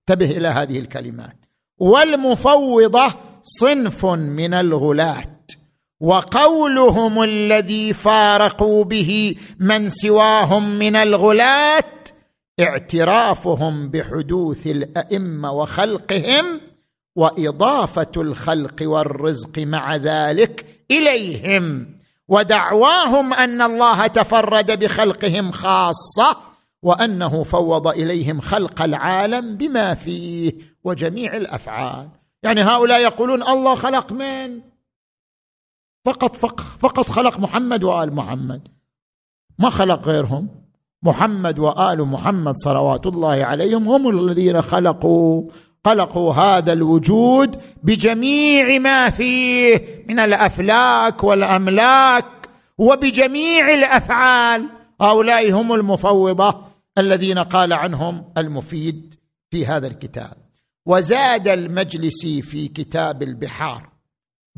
انتبه 0.00 0.30
إلى 0.30 0.48
هذه 0.48 0.78
الكلمات. 0.78 1.36
والمفوضة 1.78 3.14
صنف 3.42 4.06
من 4.06 4.54
الغلاة. 4.54 5.37
وقولهم 6.00 7.22
الذي 7.22 7.92
فارقوا 7.92 8.84
به 8.84 9.34
من 9.58 9.88
سواهم 9.88 10.78
من 10.78 10.96
الغلاة 10.96 11.84
اعترافهم 12.60 13.88
بحدوث 13.88 14.66
الأئمة 14.66 15.52
وخلقهم 15.52 16.60
وإضافة 17.16 18.12
الخلق 18.16 18.82
والرزق 18.82 19.58
مع 19.58 19.96
ذلك 19.96 20.66
إليهم. 20.90 21.86
ودعواهم 22.28 23.34
أن 23.34 23.62
الله 23.62 24.06
تفرد 24.06 24.78
بخلقهم 24.78 25.52
خاصة 25.52 26.36
وأنه 26.82 27.42
فوض 27.42 27.88
إليهم 27.88 28.40
خلق 28.40 28.82
العالم 28.82 29.56
بما 29.56 29.94
فيه 29.94 30.52
وجميع 30.84 31.36
الأفعال. 31.36 32.08
يعني 32.42 32.62
هؤلاء 32.62 33.00
يقولون 33.00 33.42
الله 33.42 33.74
خلق 33.74 34.12
من 34.12 34.60
فقط 36.08 36.36
فقط 36.80 37.10
خلق 37.10 37.40
محمد 37.40 37.84
وآل 37.84 38.14
محمد. 38.14 38.68
ما 39.58 39.70
خلق 39.70 40.08
غيرهم؟ 40.08 40.48
محمد 41.02 41.58
وآل 41.58 42.04
محمد 42.04 42.54
صلوات 42.56 43.06
الله 43.06 43.44
عليهم 43.44 43.88
هم 43.88 44.08
الذين 44.08 44.62
خلقوا 44.62 45.42
خلقوا 45.84 46.34
هذا 46.34 46.72
الوجود 46.72 47.56
بجميع 47.82 48.78
ما 48.78 49.10
فيه 49.10 50.04
من 50.08 50.18
الأفلاك 50.20 51.24
والأملاك 51.24 52.24
وبجميع 52.78 53.74
الأفعال. 53.74 54.68
هؤلاء 55.00 55.52
هم 55.52 55.72
المفوضة 55.72 56.60
الذين 56.98 57.38
قال 57.38 57.72
عنهم 57.72 58.24
المفيد 58.38 59.14
في 59.50 59.66
هذا 59.66 59.86
الكتاب. 59.86 60.36
وزاد 60.86 61.48
المجلسي 61.48 62.42
في 62.42 62.68
كتاب 62.68 63.22
البحار. 63.22 63.97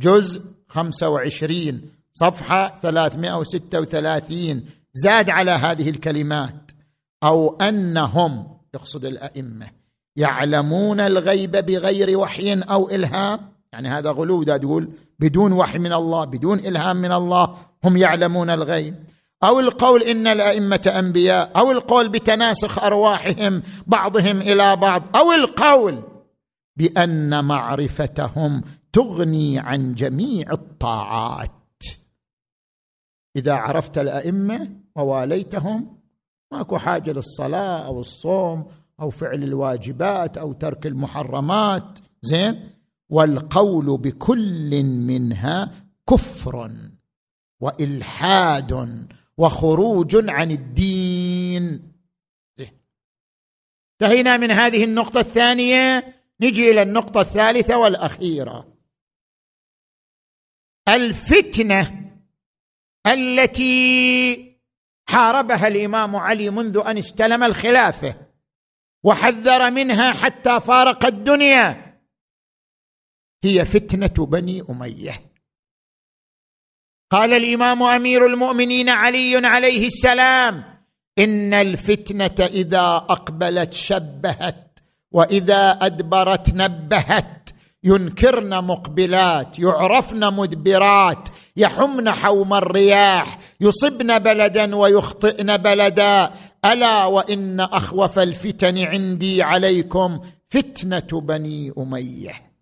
جزء 0.01 0.43
25 0.69 1.81
صفحة 2.13 2.75
336 2.83 4.65
زاد 4.95 5.31
على 5.31 5.51
هذه 5.51 5.91
الكلمات. 5.91 6.71
أو 7.25 7.57
أنهم 7.57 8.47
يقصد 8.75 9.05
الأئمة 9.05 9.67
يعلمون 10.17 11.01
الغيب 11.01 11.51
بغير 11.51 12.19
وحي 12.19 12.55
أو 12.55 12.91
إلهام. 12.91 13.41
يعني 13.73 13.89
هذا 13.89 14.11
غلو 14.11 14.43
ده 14.43 14.57
تقول 14.57 14.91
بدون 15.19 15.53
وحي 15.53 15.79
من 15.79 15.93
الله 15.93 16.25
بدون 16.25 16.59
إلهام 16.59 16.97
من 16.97 17.13
الله 17.13 17.57
هم 17.85 17.97
يعلمون 17.97 18.51
الغيب. 18.51 18.95
أو 19.45 19.61
القول 19.61 20.03
إن 20.03 20.27
الأئمة 20.27 20.93
أنبياء 20.99 21.51
أو 21.57 21.71
القول 21.71 22.09
بتناسخ 22.09 22.85
أرواحهم 22.85 23.63
بعضهم 23.87 24.41
إلى 24.41 24.77
بعض. 24.77 25.17
أو 25.17 25.33
القول 25.33 26.03
بأن 26.77 27.45
معرفتهم 27.45 28.63
تغني 28.93 29.59
عن 29.59 29.95
جميع 29.95 30.53
الطاعات. 30.53 31.51
إذا 33.37 33.55
عرفت 33.55 33.99
الأئمة 33.99 34.71
وواليتهم 34.97 36.01
ماكو 36.53 36.79
حاجة 36.79 37.13
للصلاة 37.13 37.87
أو 37.87 38.01
الصوم 38.01 38.67
أو 39.01 39.11
فعل 39.11 39.43
الواجبات 39.43 40.39
أو 40.39 40.53
ترك 40.53 40.87
المحرمات. 40.87 41.99
زين؟ 42.23 42.71
والقول 43.11 43.99
بكل 43.99 44.83
منها 44.85 45.73
كفر 46.09 46.71
وإلحاد 47.61 49.07
وخروج 49.39 50.31
عن 50.31 50.51
الدين. 50.51 51.93
انتهينا 54.03 54.37
من 54.37 54.51
هذه 54.51 54.85
النقطة 54.85 55.21
الثانية. 55.21 56.15
نجي 56.41 56.71
إلى 56.71 56.83
النقطة 56.83 57.21
الثالثة 57.21 57.79
والأخيرة. 57.79 58.80
الفتنة 60.95 62.11
التي 63.07 64.57
حاربها 65.09 65.69
الإمام 65.69 66.17
علي 66.17 66.51
منذ 66.51 66.83
أن 66.87 66.99
استلم 66.99 67.45
الخلافة 67.45 68.15
وحذر 69.05 69.71
منها 69.71 70.13
حتى 70.13 70.61
فارق 70.61 71.07
الدنيا. 71.07 71.97
هي 73.45 73.65
فتنة 73.65 74.27
بني 74.27 74.63
أمية. 74.71 75.31
قال 77.11 77.33
الإمام 77.33 77.83
أمير 77.83 78.27
المؤمنين 78.27 78.89
علي 78.89 79.47
عليه 79.47 79.87
السلام 79.87 80.65
إن 81.19 81.55
الفتنة 81.55 82.47
إذا 82.47 82.97
أقبلت 82.97 83.73
شبهت 83.73 84.79
وإذا 85.13 85.71
أدبرت 85.71 86.55
نبهت. 86.55 87.40
ينكرن 87.85 88.65
مقبلات 88.65 89.59
يعرفن 89.59 90.35
مدبرات 90.35 91.29
يحمن 91.57 92.11
حوم 92.11 92.55
الرياح 92.55 93.39
يصبن 93.61 94.19
بلدا 94.19 94.77
ويخطئن 94.77 95.57
بلدا. 95.57 96.33
ألا 96.65 97.05
وإن 97.05 97.61
أخوف 97.61 98.19
الفتن 98.19 98.79
عندي 98.79 99.43
عليكم 99.43 100.21
فتنة 100.49 101.21
بني 101.21 101.73
أمية. 101.79 102.53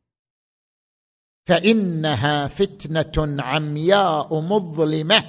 فإنها 1.47 2.47
فتنة 2.47 3.43
عمياء 3.43 4.41
مظلمة. 4.41 5.25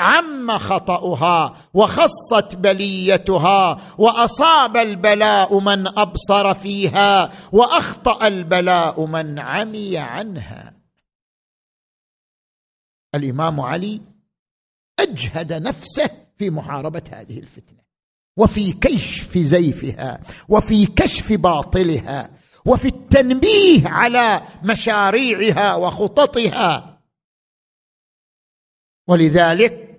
عم 0.00 0.58
خطأها 0.58 1.56
وخصت 1.74 2.56
بليتها 2.56 3.80
وأصاب 3.98 4.76
البلاء 4.76 5.58
من 5.58 5.86
أبصر 5.86 6.54
فيها 6.54 7.32
وأخطأ 7.52 8.26
البلاء 8.26 9.06
من 9.06 9.38
عمي 9.38 9.98
عنها. 9.98 10.74
الإمام 13.14 13.60
علي 13.60 14.00
أجهد 14.98 15.52
نفسه 15.52 16.10
في 16.38 16.50
محاربة 16.50 17.02
هذه 17.12 17.38
الفتنة 17.38 17.80
وفي 18.36 18.72
كشف 18.72 19.38
زيفها 19.38 20.20
وفي 20.48 20.86
كشف 20.86 21.32
باطلها 21.32 22.30
وفي 22.66 22.88
التنبيه 22.88 23.88
على 23.88 24.42
مشاريعها 24.64 25.74
وخططها. 25.74 27.00
ولذلك 29.08 29.89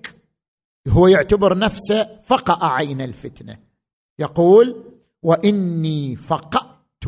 هو 0.88 1.08
يعتبر 1.08 1.58
نفسه 1.58 2.20
فقأ 2.24 2.66
عين 2.66 3.02
الفتنة. 3.02 3.58
يقول 4.20 4.84
وإني 5.24 6.16
فقأت 6.16 7.04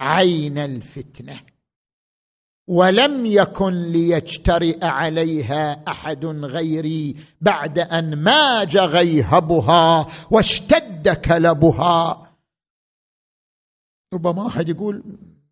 عين 0.00 0.58
الفتنة. 0.58 1.40
ولم 2.68 3.26
يكن 3.26 3.72
ليجترئ 3.72 4.84
عليها 4.84 5.84
أحد 5.88 6.24
غيري 6.26 7.14
بعد 7.40 7.78
أن 7.78 8.16
ماج 8.16 8.76
غيهبها 8.76 10.06
واشتد 10.30 11.08
كلبها. 11.08 12.28
ربما 14.14 14.46
أحد 14.46 14.68
يقول 14.68 15.02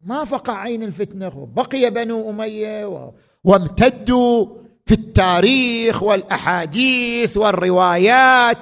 ما 0.00 0.24
فقع 0.24 0.58
عين 0.58 0.82
الفتنة. 0.82 1.46
بقي 1.46 1.90
بنو 1.90 2.30
أمية 2.30 3.12
وامتدوا 3.44 4.46
في 4.90 4.96
التاريخ 4.96 6.02
والأحاديث 6.02 7.36
والروايات. 7.36 8.58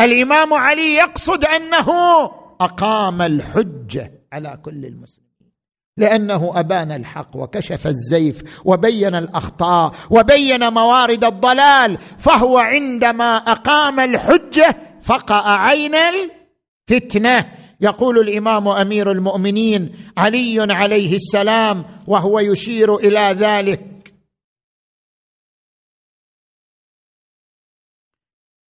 الإمام 0.00 0.54
علي 0.54 0.94
يقصد 0.94 1.44
أنه 1.44 1.88
أقام 2.60 3.22
الحجة 3.22 4.12
على 4.32 4.58
كل 4.62 4.84
المسلمين 4.84 5.52
لأنه 5.96 6.52
أبان 6.54 6.92
الحق 6.92 7.36
وكشف 7.36 7.86
الزيف 7.86 8.60
وبين 8.64 9.14
الأخطاء 9.14 9.94
وبين 10.10 10.72
موارد 10.72 11.24
الضلال 11.24 11.98
فهو 12.18 12.58
عندما 12.58 13.36
أقام 13.36 14.00
الحجة 14.00 14.76
فقأ 15.02 15.48
عين 15.48 15.94
الفتنة. 15.94 17.52
يقول 17.80 18.18
الإمام 18.18 18.68
أمير 18.68 19.10
المؤمنين 19.10 19.92
علي 20.18 20.72
عليه 20.74 21.16
السلام 21.16 21.84
وهو 22.06 22.38
يشير 22.38 22.96
إلى 22.96 23.36
ذلك 23.38 23.92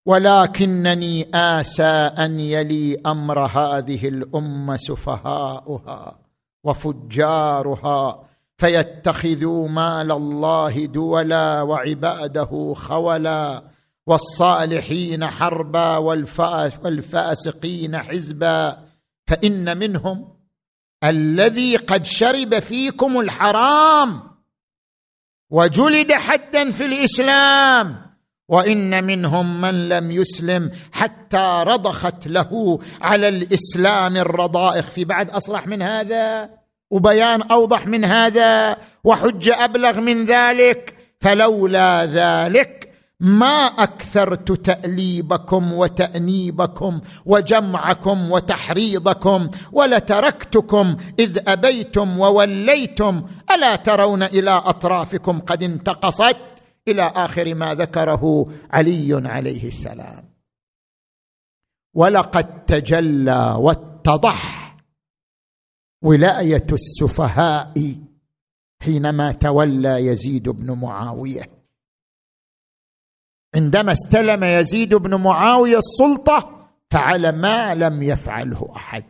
ولكنني 0.07 1.31
اسى 1.35 2.13
ان 2.19 2.41
يلي 2.41 2.97
أمر 3.07 3.39
هذه 3.39 4.09
الأمة 4.09 4.77
سفهاؤها 4.77 6.19
وفجارها 6.65 8.25
فيتخذوا 8.59 9.69
مال 9.69 10.13
الله 10.13 10.87
دولا 10.87 11.63
وعباده 11.63 12.75
خولا 12.77 13.63
والصالحين 14.07 15.27
حربا 15.27 15.97
والفاسقين 15.97 17.99
حزبا 17.99 18.79
فإن 19.27 19.79
منهم 19.79 20.29
الذي 21.05 21.77
قد 21.77 22.05
شرب 22.05 22.59
فيكم 22.59 23.21
الحرام 23.21 24.23
وجلد 25.51 26.13
حدا 26.13 26.71
في 26.71 26.85
الإسلام. 26.85 28.12
وإن 28.53 29.05
منهم 29.05 29.61
من 29.61 29.89
لم 29.89 30.11
يسلم 30.11 30.71
حتى 30.93 31.65
رضخت 31.67 32.27
له 32.27 32.79
على 33.01 33.29
الإسلام 33.29 34.17
الرضائخ. 34.17 34.91
في 34.91 35.05
بعد 35.05 35.31
أصرح 35.31 35.67
من 35.67 35.83
هذا 35.83 36.51
وبيان 36.91 37.43
أوضح 37.43 37.87
من 37.87 38.05
هذا 38.05 38.77
وحج 39.05 39.49
أبلغ 39.49 40.01
من 40.01 40.25
ذلك 40.25 40.95
فلولا 41.21 42.07
ذلك 42.07 42.93
ما 43.21 43.67
أكثرت 43.67 44.53
تأليبكم 44.53 45.73
وتأنيبكم 45.73 47.01
وجمعكم 47.27 48.31
وتحريضكم 48.31 49.49
ولتركتكم 49.73 50.97
إذ 51.19 51.39
أبيتم 51.49 52.21
ووليتم. 52.21 53.23
ألا 53.55 53.77
ترون 53.77 54.23
إلى 54.23 54.51
أطرافكم 54.51 55.41
قد 55.41 55.63
انتقصت؟ 55.63 56.37
إلى 56.89 57.03
آخر 57.03 57.55
ما 57.55 57.75
ذكره 57.75 58.53
علي 58.71 59.29
عليه 59.29 59.69
السلام. 59.69 60.33
ولقد 61.95 62.65
تجلى 62.65 63.57
واتضح 63.59 64.77
ولاية 66.03 66.67
السفهاء 66.73 67.97
حينما 68.83 69.33
تولى 69.33 70.07
يزيد 70.07 70.49
بن 70.49 70.79
معاوية. 70.79 71.51
عندما 73.55 73.93
استلم 73.93 74.45
يزيد 74.45 74.95
بن 74.95 75.15
معاوية 75.15 75.79
السلطة 75.79 76.69
فعل 76.91 77.29
ما 77.29 77.75
لم 77.75 78.03
يفعله 78.03 78.73
أحد. 78.77 79.05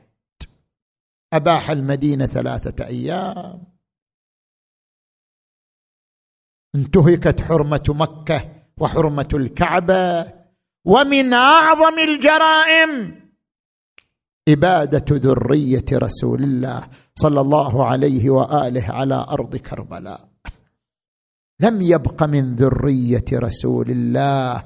أباح 1.32 1.70
المدينة 1.70 2.26
ثلاثة 2.26 2.86
أيام. 2.86 3.71
انتهكت 6.74 7.40
حرمة 7.40 7.82
مكة 7.88 8.50
وحرمة 8.78 9.28
الكعبة 9.34 10.32
ومن 10.84 11.32
أعظم 11.32 11.98
الجرائم 11.98 13.22
إبادة 14.48 15.04
ذرية 15.10 15.84
رسول 15.92 16.42
الله 16.42 16.82
صلى 17.14 17.40
الله 17.40 17.86
عليه 17.86 18.30
وآله 18.30 18.84
على 18.88 19.26
أرض 19.28 19.56
كربلاء. 19.56 20.28
لم 21.60 21.82
يبق 21.82 22.22
من 22.22 22.54
ذرية 22.56 23.24
رسول 23.32 23.90
الله 23.90 24.64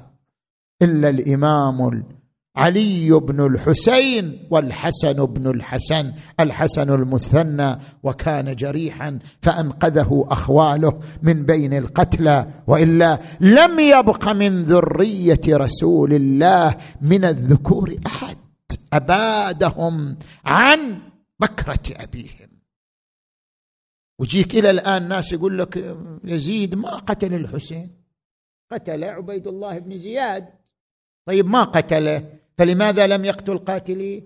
إلا 0.81 1.09
الإمام 1.09 2.03
علي 2.57 3.09
بن 3.11 3.45
الحسين 3.45 4.47
والحسن 4.51 5.25
بن 5.25 5.49
الحسن 5.49 6.13
الحسن 6.39 6.93
المثنى 6.93 7.79
وكان 8.03 8.55
جريحا 8.55 9.19
فأنقذه 9.41 10.27
أخواله 10.29 10.99
من 11.21 11.45
بين 11.45 11.73
القتلى. 11.73 12.47
وإلا 12.67 13.19
لم 13.39 13.79
يبق 13.79 14.29
من 14.29 14.63
ذرية 14.63 15.41
رسول 15.47 16.13
الله 16.13 16.77
من 17.01 17.25
الذكور 17.25 17.95
أحد. 18.05 18.37
أبادهم 18.93 20.17
عن 20.45 20.99
بكرة 21.39 21.83
أبيهم. 21.89 22.49
وجيك 24.19 24.55
إلى 24.55 24.69
الآن 24.69 25.07
ناس 25.07 25.31
يقول 25.31 25.59
لك 25.59 25.97
يزيد 26.23 26.75
ما 26.75 26.95
قتل 26.95 27.33
الحسين؟ 27.33 27.91
قتل 28.71 29.03
عبيد 29.03 29.47
الله 29.47 29.79
بن 29.79 29.99
زياد. 29.99 30.49
طيب 31.25 31.45
ما 31.45 31.63
قتله؟ 31.63 32.23
فلماذا 32.57 33.07
لم 33.07 33.25
يقتل 33.25 33.57
قاتليه 33.57 34.21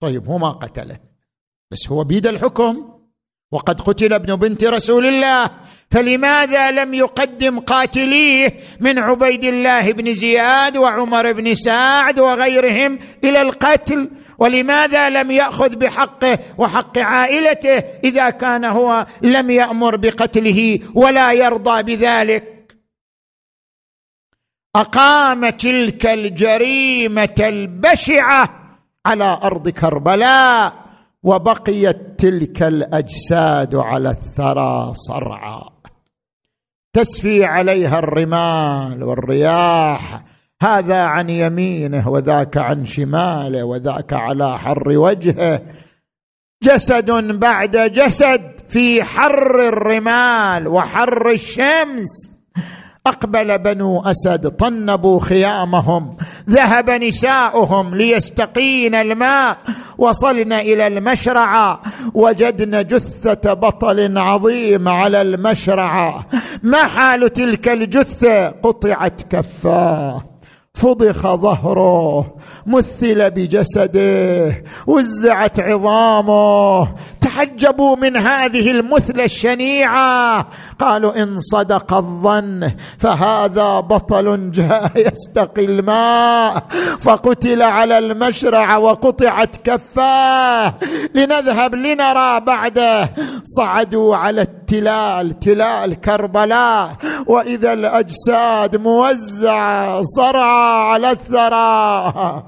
طيب 0.00 0.26
هو 0.26 0.38
ما 0.38 0.50
قتله 0.50 0.98
بس 1.70 1.88
هو 1.88 2.04
بيد 2.04 2.26
الحكم. 2.26 2.98
وقد 3.52 3.80
قتل 3.80 4.12
ابن 4.12 4.36
بنت 4.36 4.64
رسول 4.64 5.06
الله 5.06 5.50
فلماذا 5.90 6.70
لم 6.70 6.94
يقدم 6.94 7.60
قاتليه 7.60 8.56
من 8.80 8.98
عبيد 8.98 9.44
الله 9.44 9.92
بن 9.92 10.14
زياد 10.14 10.76
وعمر 10.76 11.32
بن 11.32 11.54
سعد 11.54 12.18
وغيرهم 12.18 12.98
إلى 13.24 13.42
القتل؟ 13.42 14.10
ولماذا 14.38 15.08
لم 15.08 15.30
يأخذ 15.30 15.76
بحقه 15.76 16.38
وحق 16.58 16.98
عائلته 16.98 17.78
إذا 18.04 18.30
كان 18.30 18.64
هو 18.64 19.06
لم 19.22 19.50
يأمر 19.50 19.96
بقتله 19.96 20.80
ولا 20.94 21.32
يرضى 21.32 21.82
بذلك؟ 21.82 22.57
اقام 24.76 25.48
تلك 25.48 26.06
الجريمة 26.06 27.34
البشعة 27.38 28.48
على 29.06 29.38
أرض 29.42 29.68
كربلاء 29.68 30.72
وبقيت 31.22 32.00
تلك 32.18 32.62
الأجساد 32.62 33.74
على 33.74 34.10
الثرى 34.10 34.92
صرعى. 34.94 35.62
تسفي 36.92 37.44
عليها 37.44 37.98
الرمال 37.98 39.02
والرياح 39.02 40.24
هذا 40.62 41.02
عن 41.02 41.30
يمينه 41.30 42.08
وذاك 42.08 42.56
عن 42.56 42.84
شماله 42.84 43.64
وذاك 43.64 44.12
على 44.12 44.58
حر 44.58 44.88
وجهه. 44.88 45.62
جسد 46.62 47.10
بعد 47.10 47.76
جسد 47.76 48.60
في 48.68 49.02
حر 49.02 49.68
الرمال 49.68 50.68
وحر 50.68 51.30
الشمس 51.30 52.37
أقبل 53.08 53.58
بنو 53.58 54.00
أسد 54.00 54.48
طنبوا 54.48 55.20
خيامهم 55.20 56.16
ذهب 56.50 56.90
نساؤهم 56.90 57.94
ليستقين 57.94 58.94
الماء 58.94 59.58
وصلنا 59.98 60.60
إلى 60.60 60.86
المشرعه 60.86 61.82
وجدنا 62.14 62.82
جثة 62.82 63.52
بطل 63.52 64.18
عظيم 64.18 64.88
على 64.88 65.22
المشرعه 65.22 66.26
ما 66.62 66.84
حال 66.84 67.32
تلك 67.32 67.68
الجثة؟ 67.68 68.48
قطعت 68.48 69.22
كفاة. 69.30 70.22
فضخ 70.78 71.26
ظهره 71.34 72.26
مثل 72.66 73.30
بجسده 73.30 74.64
وزعت 74.86 75.60
عظامه. 75.60 76.88
تعجبوا 77.20 77.96
من 77.96 78.16
هذه 78.16 78.70
المثله 78.70 79.24
الشنيعة. 79.24 80.46
قالوا 80.78 81.22
إن 81.22 81.40
صدق 81.40 81.94
الظن 81.94 82.70
فهذا 82.98 83.80
بطل 83.80 84.50
جاء 84.50 84.90
يستقي 84.96 85.64
الماء. 85.64 86.62
فقتل 87.00 87.62
على 87.62 87.98
المشرع 87.98 88.76
وقطعت 88.76 89.56
كفاه. 89.64 90.74
لنذهب 91.14 91.74
لنرى 91.74 92.40
بعده. 92.40 93.10
صعدوا 93.44 94.16
على 94.16 94.40
التلال 94.42 95.38
تلال 95.38 96.00
كربلاء. 96.00 96.90
وإذا 97.26 97.72
الأجساد 97.72 98.76
موزعة 98.76 100.02
صرعى. 100.16 100.67
على 100.68 101.10
الثرى. 101.10 102.42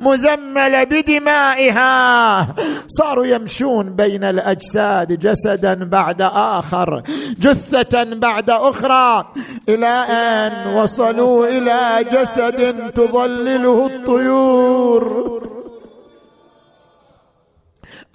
مزمله 0.00 0.84
بدمائها. 0.84 2.46
صاروا 2.88 3.26
يمشون 3.26 3.96
بين 3.96 4.24
الأجساد 4.24 5.18
جسدا 5.18 5.74
بعد 5.84 6.22
آخر 6.22 7.02
جثة 7.38 8.04
بعد 8.04 8.50
أخرى. 8.50 9.26
إلى 9.68 9.86
أن 9.86 10.74
وصلوا 10.76 11.48
إلى 11.48 12.04
جسد 12.12 12.90
تظلله 12.92 13.86
الطيور. 13.86 15.44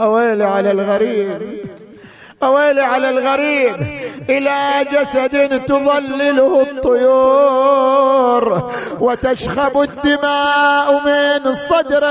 أويل 0.01 0.41
على 0.41 0.71
الغريب. 0.71 1.69
اويل 2.43 2.79
على 2.79 3.09
الغريب. 3.09 3.75
إلى 4.29 4.85
جسد 4.91 5.65
تظلله 5.65 6.61
الطيور 6.61 8.43
وتشخب 8.99 9.81
الدماء 9.81 11.01
من 11.05 11.53
صدره 11.53 12.09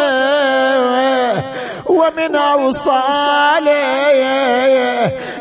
ومن 1.86 2.36
أوصاله. 2.36 3.72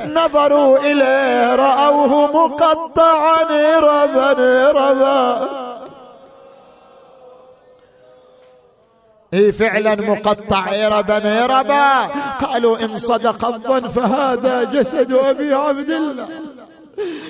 نظروا 0.06 0.78
إليه 0.78 1.56
رأوه 1.56 2.28
مقطعا 2.32 3.44
ربا 3.80 4.34
ربا. 4.72 5.77
إي 9.34 9.52
فعلا 9.52 9.96
مقطع 9.96 10.66
إربا 10.86 11.44
إربا 11.44 12.06
قالوا 12.46 12.80
إن 12.80 12.98
صدق 12.98 13.46
الظن 13.46 13.88
فهذا 13.88 14.64
جسد 14.64 15.12
أبي 15.12 15.54
عبد 15.54 15.90
الله. 15.90 16.28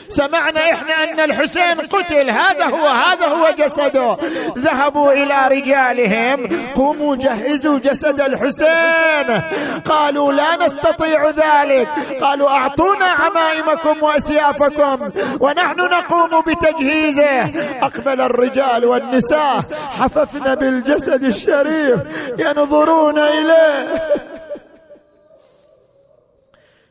سمعنا 0.10 0.72
إحنا 0.72 1.04
أن 1.04 1.20
الحسين 1.20 1.82
قتل 1.82 2.30
هذا 2.30 2.66
هو 2.66 2.88
هذا 2.88 3.28
هو 3.28 3.50
جسده. 3.58 4.18
ذهبوا 4.58 5.12
إلى 5.12 5.48
رجالهم. 5.48 6.50
قوموا 6.76 7.16
جهزوا 7.16 7.80
جسد 7.80 8.22
الحسين. 8.22 9.42
قالوا 9.86 10.34
لا 10.34 10.66
نستطيع 10.66 11.30
ذلك. 11.30 11.88
قالوا 12.22 12.50
أعطونا 12.50 13.06
عمائمكم 13.06 14.04
وأسيافكم. 14.04 15.10
ونحن 15.40 15.80
نقوم 15.80 16.42
بتجهيزه. 16.42 17.42
أقبل 17.82 18.22
الرجال 18.22 18.86
والنساء. 18.86 19.60
حففن 20.00 20.56
بالجسد 20.56 21.24
الشريف. 21.24 22.00
ينظرون 22.40 23.20
إليه. 23.20 23.88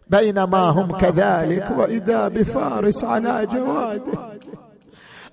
بينما 0.08 0.58
هم 0.58 0.96
كذلك 0.96 1.70
وإذا 1.76 2.28
بفارس 2.28 3.04
على 3.04 3.46
جواده. 3.52 4.36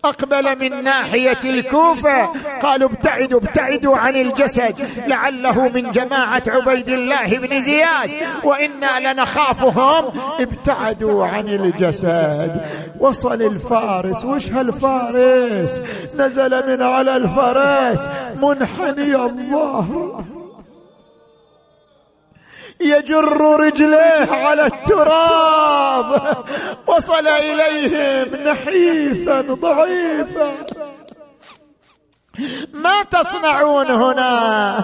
أقبل 0.05 0.59
من 0.59 0.83
ناحية 0.83 1.39
الكوفة. 1.43 2.25
قالوا 2.61 2.89
ابتعدوا 2.89 3.39
ابتعدوا 3.39 3.97
عن 3.97 4.15
الجسد. 4.15 4.75
لعله 5.07 5.67
من 5.69 5.91
جماعة 5.91 6.43
عبيد 6.47 6.89
الله 6.89 7.37
بن 7.37 7.61
زياد. 7.61 8.09
وإنا 8.43 9.13
لنخافهم. 9.13 10.05
ابتعدوا 10.39 11.25
عن 11.25 11.47
الجسد. 11.47 12.61
وصل 12.99 13.41
الفارس. 13.41 14.25
وش 14.25 14.51
هالفارس؟ 14.51 15.81
نزل 16.19 16.67
من 16.67 16.81
على 16.81 17.15
الفرس 17.15 18.09
منحني 18.43 19.15
الظهر 19.15 20.23
يجر 22.81 23.57
رجليه 23.59 24.31
على 24.31 24.65
التراب. 24.65 26.37
وصل 26.87 27.27
إليهم 27.27 28.35
نحيفا 28.43 29.41
ضعيفا. 29.41 30.53
ما 32.73 33.03
تصنعون 33.03 33.91
هنا؟ 33.91 34.75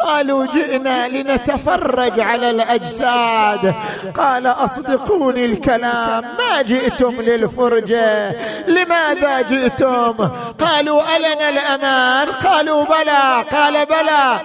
قالوا 0.00 0.46
جئنا 0.46 1.08
لنتفرج 1.08 2.20
على 2.20 2.50
الأجساد. 2.50 3.74
قال 4.16 4.46
أصدقوني 4.46 5.44
الكلام. 5.44 6.22
ما 6.22 6.62
جئتم 6.62 7.14
للفرجه 7.20 8.30
لماذا 8.68 9.40
جئتم؟ 9.40 10.12
قالوا 10.60 11.02
ألنا 11.16 11.48
الأمان. 11.48 12.28
قالوا 12.28 12.84
بلى. 12.84 13.44
قال 13.52 13.86
بلى. 13.86 14.40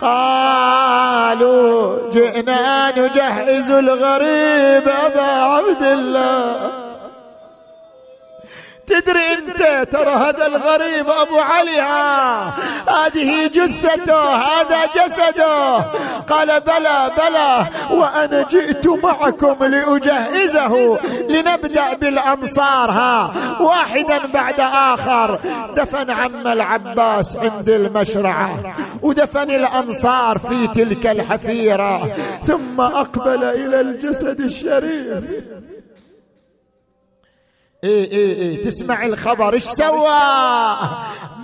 قالوا 0.00 1.96
جئنا 2.10 2.90
نجهز 2.98 3.70
الغريب 3.70 4.88
أبا 4.88 5.32
عبد 5.42 5.82
الله. 5.82 6.85
تدري 8.86 9.32
انت 9.32 9.88
ترى 9.92 10.10
هذا 10.10 10.46
الغريب 10.46 11.08
ابو 11.08 11.38
علي 11.38 11.80
ها؟ 11.80 12.54
هذه 12.88 13.46
جثته 13.46 14.34
هذا 14.36 14.78
جسده. 14.96 15.76
قال 16.20 16.60
بلى 16.60 17.10
بلى 17.18 17.66
وأنا 17.90 18.46
جئت 18.50 18.86
معكم 18.88 19.64
لأجهزه 19.64 20.98
لنبدأ 21.28 21.94
بالانصار 21.94 22.90
ها؟ 22.90 23.34
واحدا 23.60 24.26
بعد 24.26 24.60
آخر. 24.60 25.38
دفن 25.76 26.10
عم 26.10 26.46
العباس 26.46 27.36
عند 27.36 27.68
المشرعة 27.68 28.74
ودفن 29.02 29.50
الأنصار 29.50 30.38
في 30.38 30.66
تلك 30.66 31.06
الحفيرة 31.06 32.14
ثم 32.44 32.80
أقبل 32.80 33.44
إلى 33.44 33.80
الجسد 33.80 34.40
الشريف. 34.40 35.24
إيه 37.86 38.10
إيه 38.10 38.34
إيه. 38.34 38.62
تسمع 38.62 39.04
الخبر. 39.04 39.54
إيش 39.54 39.64
سوى؟ 39.64 40.20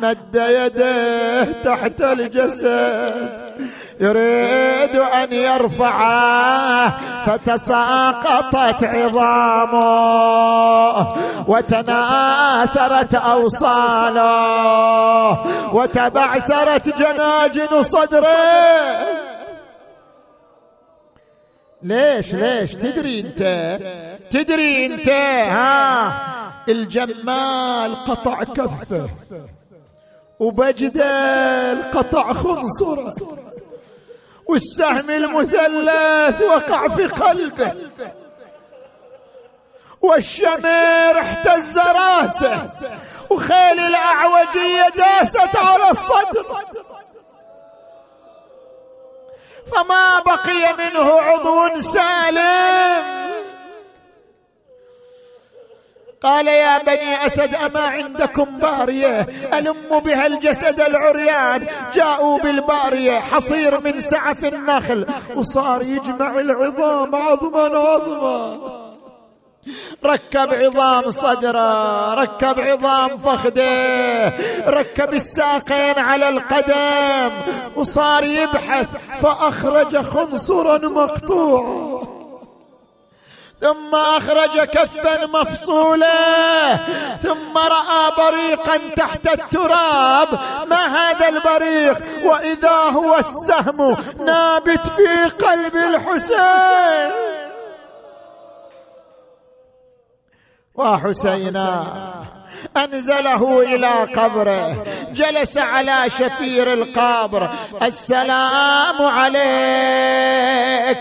مد 0.03 0.34
يده 0.34 1.45
تحت 1.45 2.01
الجسد. 2.01 3.53
يريد 4.01 4.97
أن 4.97 5.32
يرفعه 5.32 6.99
فتساقطت 7.26 8.84
عظامه 8.84 9.82
وتناثرت 11.49 13.14
أوصاله 13.14 14.26
وتبعثرت 15.74 16.99
جناجن 16.99 17.82
صدره. 17.82 19.32
ليش 21.83 22.35
ليش؟ 22.35 22.74
تدري 22.74 23.20
انت؟ 23.20 23.43
تدري 24.30 24.87
انت؟ 24.87 25.09
ها؟ 25.09 26.33
الجمال 26.68 27.95
قطع 27.95 28.45
كفه 28.45 29.09
وبجدل 30.41 31.83
قطع 31.93 32.33
خنصره 32.33 33.12
والسهم 34.49 35.11
المثلث 35.11 36.43
وقع 36.43 36.89
في 36.89 37.07
قلبه 37.07 37.72
والشمير 40.03 41.18
احتز 41.20 41.78
راسه 41.78 42.68
وخيل 43.30 43.80
الاعوجيه 43.80 44.89
داست 44.97 45.57
على 45.57 45.91
الصدر. 45.91 46.57
فما 49.67 50.21
بقي 50.21 50.77
منه 50.79 51.21
عضو 51.21 51.81
سالم. 51.81 53.23
قال 56.23 56.49
يا 56.49 56.79
بني 56.79 57.27
أسد 57.27 57.55
أما 57.55 57.81
عندكم 57.81 58.45
بارية؟ 58.45 59.27
ألم 59.53 59.99
بها 59.99 60.27
الجسد 60.27 60.81
العريان. 60.81 61.67
جاءوا 61.95 62.39
بالبارية 62.39 63.19
حصير 63.19 63.81
من 63.81 64.01
سعف 64.01 64.45
النخل. 64.45 65.07
وصار 65.37 65.83
يجمع 65.83 66.41
العظام 66.41 67.15
عظما 67.15 67.79
عظما. 67.79 68.82
ركب 70.05 70.55
عظام 70.55 71.11
صدره 71.11 72.15
ركب 72.15 72.61
عظام 72.61 73.19
فخده 73.19 74.29
ركب 74.67 75.15
الساقين 75.15 75.99
على 75.99 76.29
القدم 76.29 77.31
وصار 77.77 78.25
يبحث 78.25 78.87
فأخرج 79.23 79.97
خنصرا 79.97 80.79
مقطوعا 80.79 82.03
ثم 83.63 83.95
أخرج 83.95 84.59
كفا 84.59 85.27
مفصولا. 85.27 86.77
ثم 87.23 87.59
رأى 87.59 88.11
بريقا 88.19 88.77
تحت 88.97 89.27
التراب. 89.27 90.29
ما 90.71 90.87
هذا 90.87 91.29
البريق؟ 91.29 91.99
وإذا 92.25 92.71
هو 92.71 93.19
السهم 93.19 93.97
نابت 94.27 94.87
في 94.87 95.29
قلب 95.47 95.77
الحسين. 95.77 97.32
وحسينا 100.75 101.85
أنزله 102.77 103.61
إلى 103.75 103.93
قبره 104.05 104.85
جلس 105.12 105.59
على 105.59 106.11
شفير 106.11 106.73
القبر. 106.73 107.51
السلام 107.83 109.03
عليك 109.03 109.37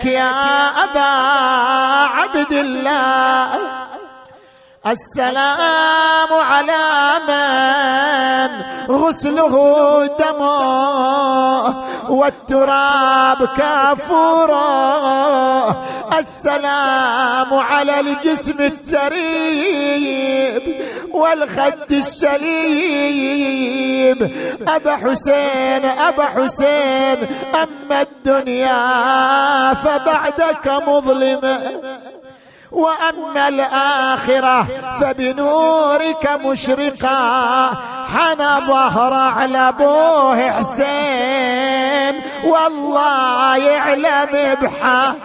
يا 0.05 0.31
أبا 0.83 1.09
عبد 2.19 2.51
الله. 2.51 3.47
السلام 4.85 6.33
على 6.33 6.81
من 7.27 8.49
غسله 8.95 9.55
دمه 10.19 11.75
والتراب 12.09 13.45
كافوره. 13.57 14.57
السلام 16.17 17.53
على 17.53 17.99
الجسم 17.99 18.59
التريب 18.59 19.81
والخد 21.13 21.91
السليب. 21.91 23.11
أبا 24.67 24.95
حسين 24.95 25.85
أبا 25.85 26.25
حسين 26.25 27.27
أما 27.53 28.01
الدنيا 28.01 29.73
فبعدك 29.73 30.67
مظلمة 30.87 31.81
واما 32.71 33.47
الآخرة 33.47 34.67
فبنورك 35.01 36.29
مشرقا 36.45 37.69
حنى 38.13 38.65
ظهر 38.67 39.13
على 39.13 39.69
ابوه 39.69 40.51
حسين. 40.51 42.21
والله 42.43 43.57
يعلم 43.57 44.55
بحا 44.61 45.15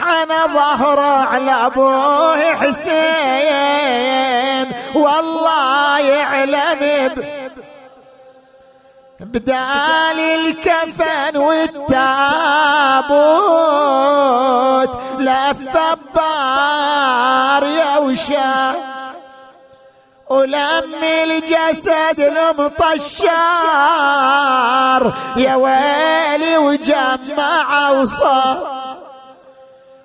حنى 0.00 0.40
ظهر 0.54 1.00
على 1.00 1.66
ابوه 1.66 2.54
حسين. 2.54 3.94
والله 4.94 5.98
يعلم 5.98 7.08
بحا 7.16 7.43
بدال 9.24 10.20
الكفن 10.20 11.36
والتابوت 11.36 11.84
لف 15.18 15.76
يا 17.64 17.98
وشا. 17.98 18.74
ولم 20.30 21.04
الجسد 21.04 22.20
المطشار 22.20 23.12
يا 25.36 25.54
ويلي 25.54 26.58
وجمع 26.58 27.90
وصار. 27.90 28.74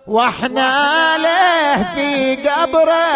وإحنا 0.07 1.17
له 1.17 1.83
في 1.93 2.35
قبره 2.49 3.09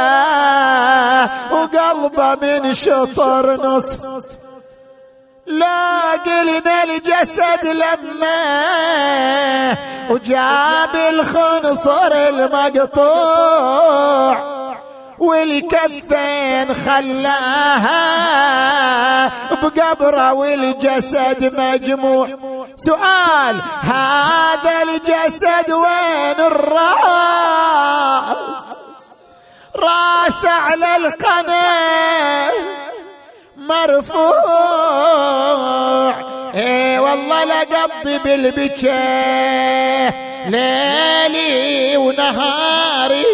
وقلبه 1.52 2.36
من 2.36 2.74
شطر 2.74 3.66
نصف. 3.66 4.43
لا 5.46 6.12
قلنا 6.12 6.84
الجسد 6.84 7.66
لما 7.66 8.44
وجاب 10.10 10.96
الخنصر 10.96 12.12
المقطوع 12.12 13.74
والكفين 15.20 16.74
خلاها 16.74 18.04
بقبره 19.52 20.34
والجسد 20.34 21.60
مجموع. 21.60 22.28
سؤال 22.76 23.62
هذا 23.82 24.84
الجسد 24.84 25.72
وين 25.72 26.40
الراس؟ 26.40 27.58
راس 29.76 30.46
على 30.46 30.96
القناة. 30.96 32.83
مرفوع. 33.68 34.34
اي 36.56 37.00
والله 37.00 37.44
لقضي 37.44 38.18
بالبكاء. 38.18 40.14
ليلي 40.50 41.98
ونهاري. 41.98 43.26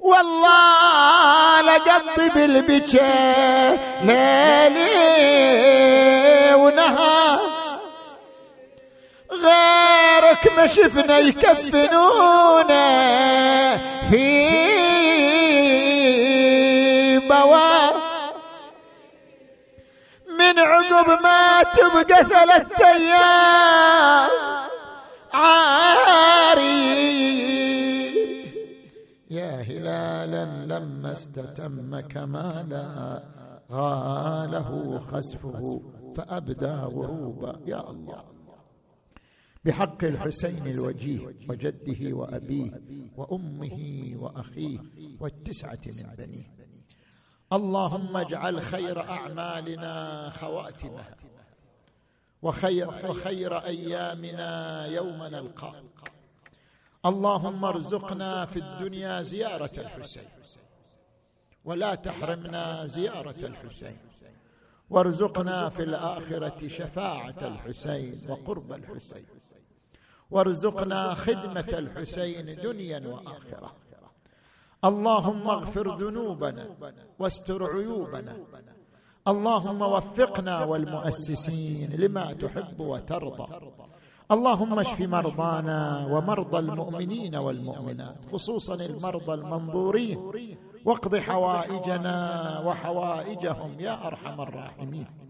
والله 0.00 1.60
لقضي 1.60 2.28
بالبكاء. 2.28 3.78
ليلي 4.02 4.92
ونهار 6.54 7.40
غيرك 9.32 10.52
ما 10.56 10.66
شفنا 10.66 11.18
يكفنونا. 11.18 12.82
في 14.10 14.52
من 20.52 20.58
عقب 20.58 21.22
ما 21.22 21.62
تبقى 21.62 22.24
ثلاثة 22.24 22.86
أيام. 22.86 24.30
عاري. 25.32 26.92
يا 29.30 29.62
هلالا 29.62 30.66
لما 30.66 31.12
استتم 31.12 32.00
كمالا 32.00 33.22
غاله 33.70 34.98
خسفه 34.98 35.82
فأبدى 36.16 36.66
غروبا 36.66 37.60
يا 37.66 37.90
الله. 37.90 38.24
بحق 39.64 40.04
الحسين 40.04 40.66
الوجيه 40.66 41.26
وجده 41.48 42.16
وأبيه 42.16 42.70
وأمه 43.16 43.78
وأخيه 44.16 44.78
والتسعة 45.20 45.78
من 45.86 46.14
بنيه. 46.18 46.50
اللهم 47.52 48.16
اجعل 48.16 48.60
خير 48.60 49.00
أعمالنا 49.00 50.30
خواتمها 50.30 51.16
وخير 52.42 52.88
وخير 52.88 53.58
أيامنا 53.58 54.86
يوم 54.86 55.22
نلقاك 55.22 56.12
اللهم 57.06 57.64
ارزقنا 57.64 58.46
في 58.46 58.58
الدنيا 58.58 59.22
زيارة 59.22 59.70
الحسين 59.78 60.28
ولا 61.64 61.94
تحرمنا 61.94 62.86
زيارة 62.86 63.46
الحسين 63.46 63.98
وارزقنا 64.90 65.68
في 65.68 65.82
الآخرة 65.82 66.68
شفاعة 66.68 67.40
الحسين 67.42 68.20
وقرب 68.28 68.72
الحسين 68.72 69.26
وارزقنا 70.30 71.14
خدمة 71.14 71.68
الحسين 71.78 72.56
دنيا 72.56 73.02
وآخرة. 73.06 73.76
اللهم 74.84 75.50
اغفر 75.50 75.96
ذنوبنا 75.96 76.66
واستر 77.18 77.64
عيوبنا. 77.64 78.34
اللهم 79.28 79.82
وفقنا 79.82 80.64
والمؤسسين 80.64 81.90
لما 81.92 82.32
تحب 82.32 82.80
وترضى. 82.80 83.46
اللهم 84.30 84.78
اشف 84.78 85.00
مرضانا 85.00 86.06
ومرضى 86.12 86.58
المؤمنين 86.58 87.34
والمؤمنات 87.36 88.16
خصوصا 88.32 88.74
المرضى 88.74 89.34
المنظورين. 89.34 90.18
واقض 90.84 91.16
حوائجنا 91.16 92.16
وحوائجهم 92.66 93.80
يا 93.80 94.06
أرحم 94.06 94.40
الراحمين. 94.40 95.21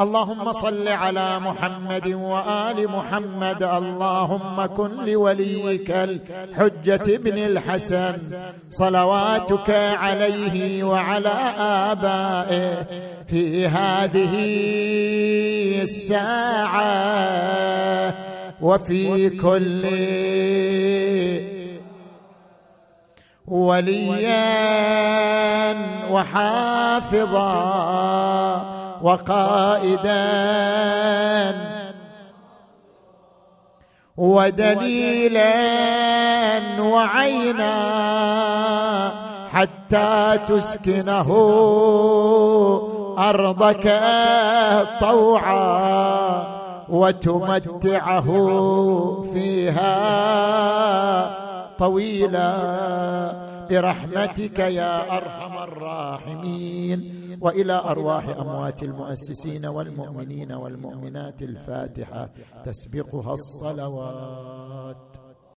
اللهم 0.00 0.52
صل 0.52 0.88
على 0.88 1.38
محمد 1.38 2.08
وآل 2.08 2.88
محمد. 2.90 3.62
اللهم 3.62 4.66
كن 4.66 5.04
لوليك 5.04 5.90
الحجة 5.90 7.16
بن 7.16 7.38
الحسن. 7.38 8.18
صلواتك 8.70 9.70
عليه 9.70 10.84
وعلى 10.84 11.54
آبائه 11.58 12.86
في 13.26 13.66
هذه 13.66 14.34
الساعة 15.82 16.94
وفي 18.60 19.30
كل 19.30 19.84
وليا 23.46 24.54
وحافظا. 26.10 27.54
وقائدا 29.04 30.24
ودليلا 34.16 35.52
وعينا 36.80 37.74
حتى 39.52 40.38
تسكنه 40.48 41.30
أرضك 43.18 44.00
طوعا 45.00 46.46
وتمتعه 46.88 48.28
فيها 49.32 49.94
طويلا. 51.78 52.54
برحمتك 53.74 54.58
يا 54.58 55.16
أرحم 55.18 55.58
الراحمين. 55.58 57.00
وإلى 57.40 57.72
أرواح 57.72 58.28
أموات 58.28 58.82
المؤسسين 58.82 59.66
والمؤمنين 59.66 60.52
والمؤمنات 60.52 61.42
الفاتحة 61.42 62.30
تسبقها 62.64 63.32
الصلوات. 63.32 65.23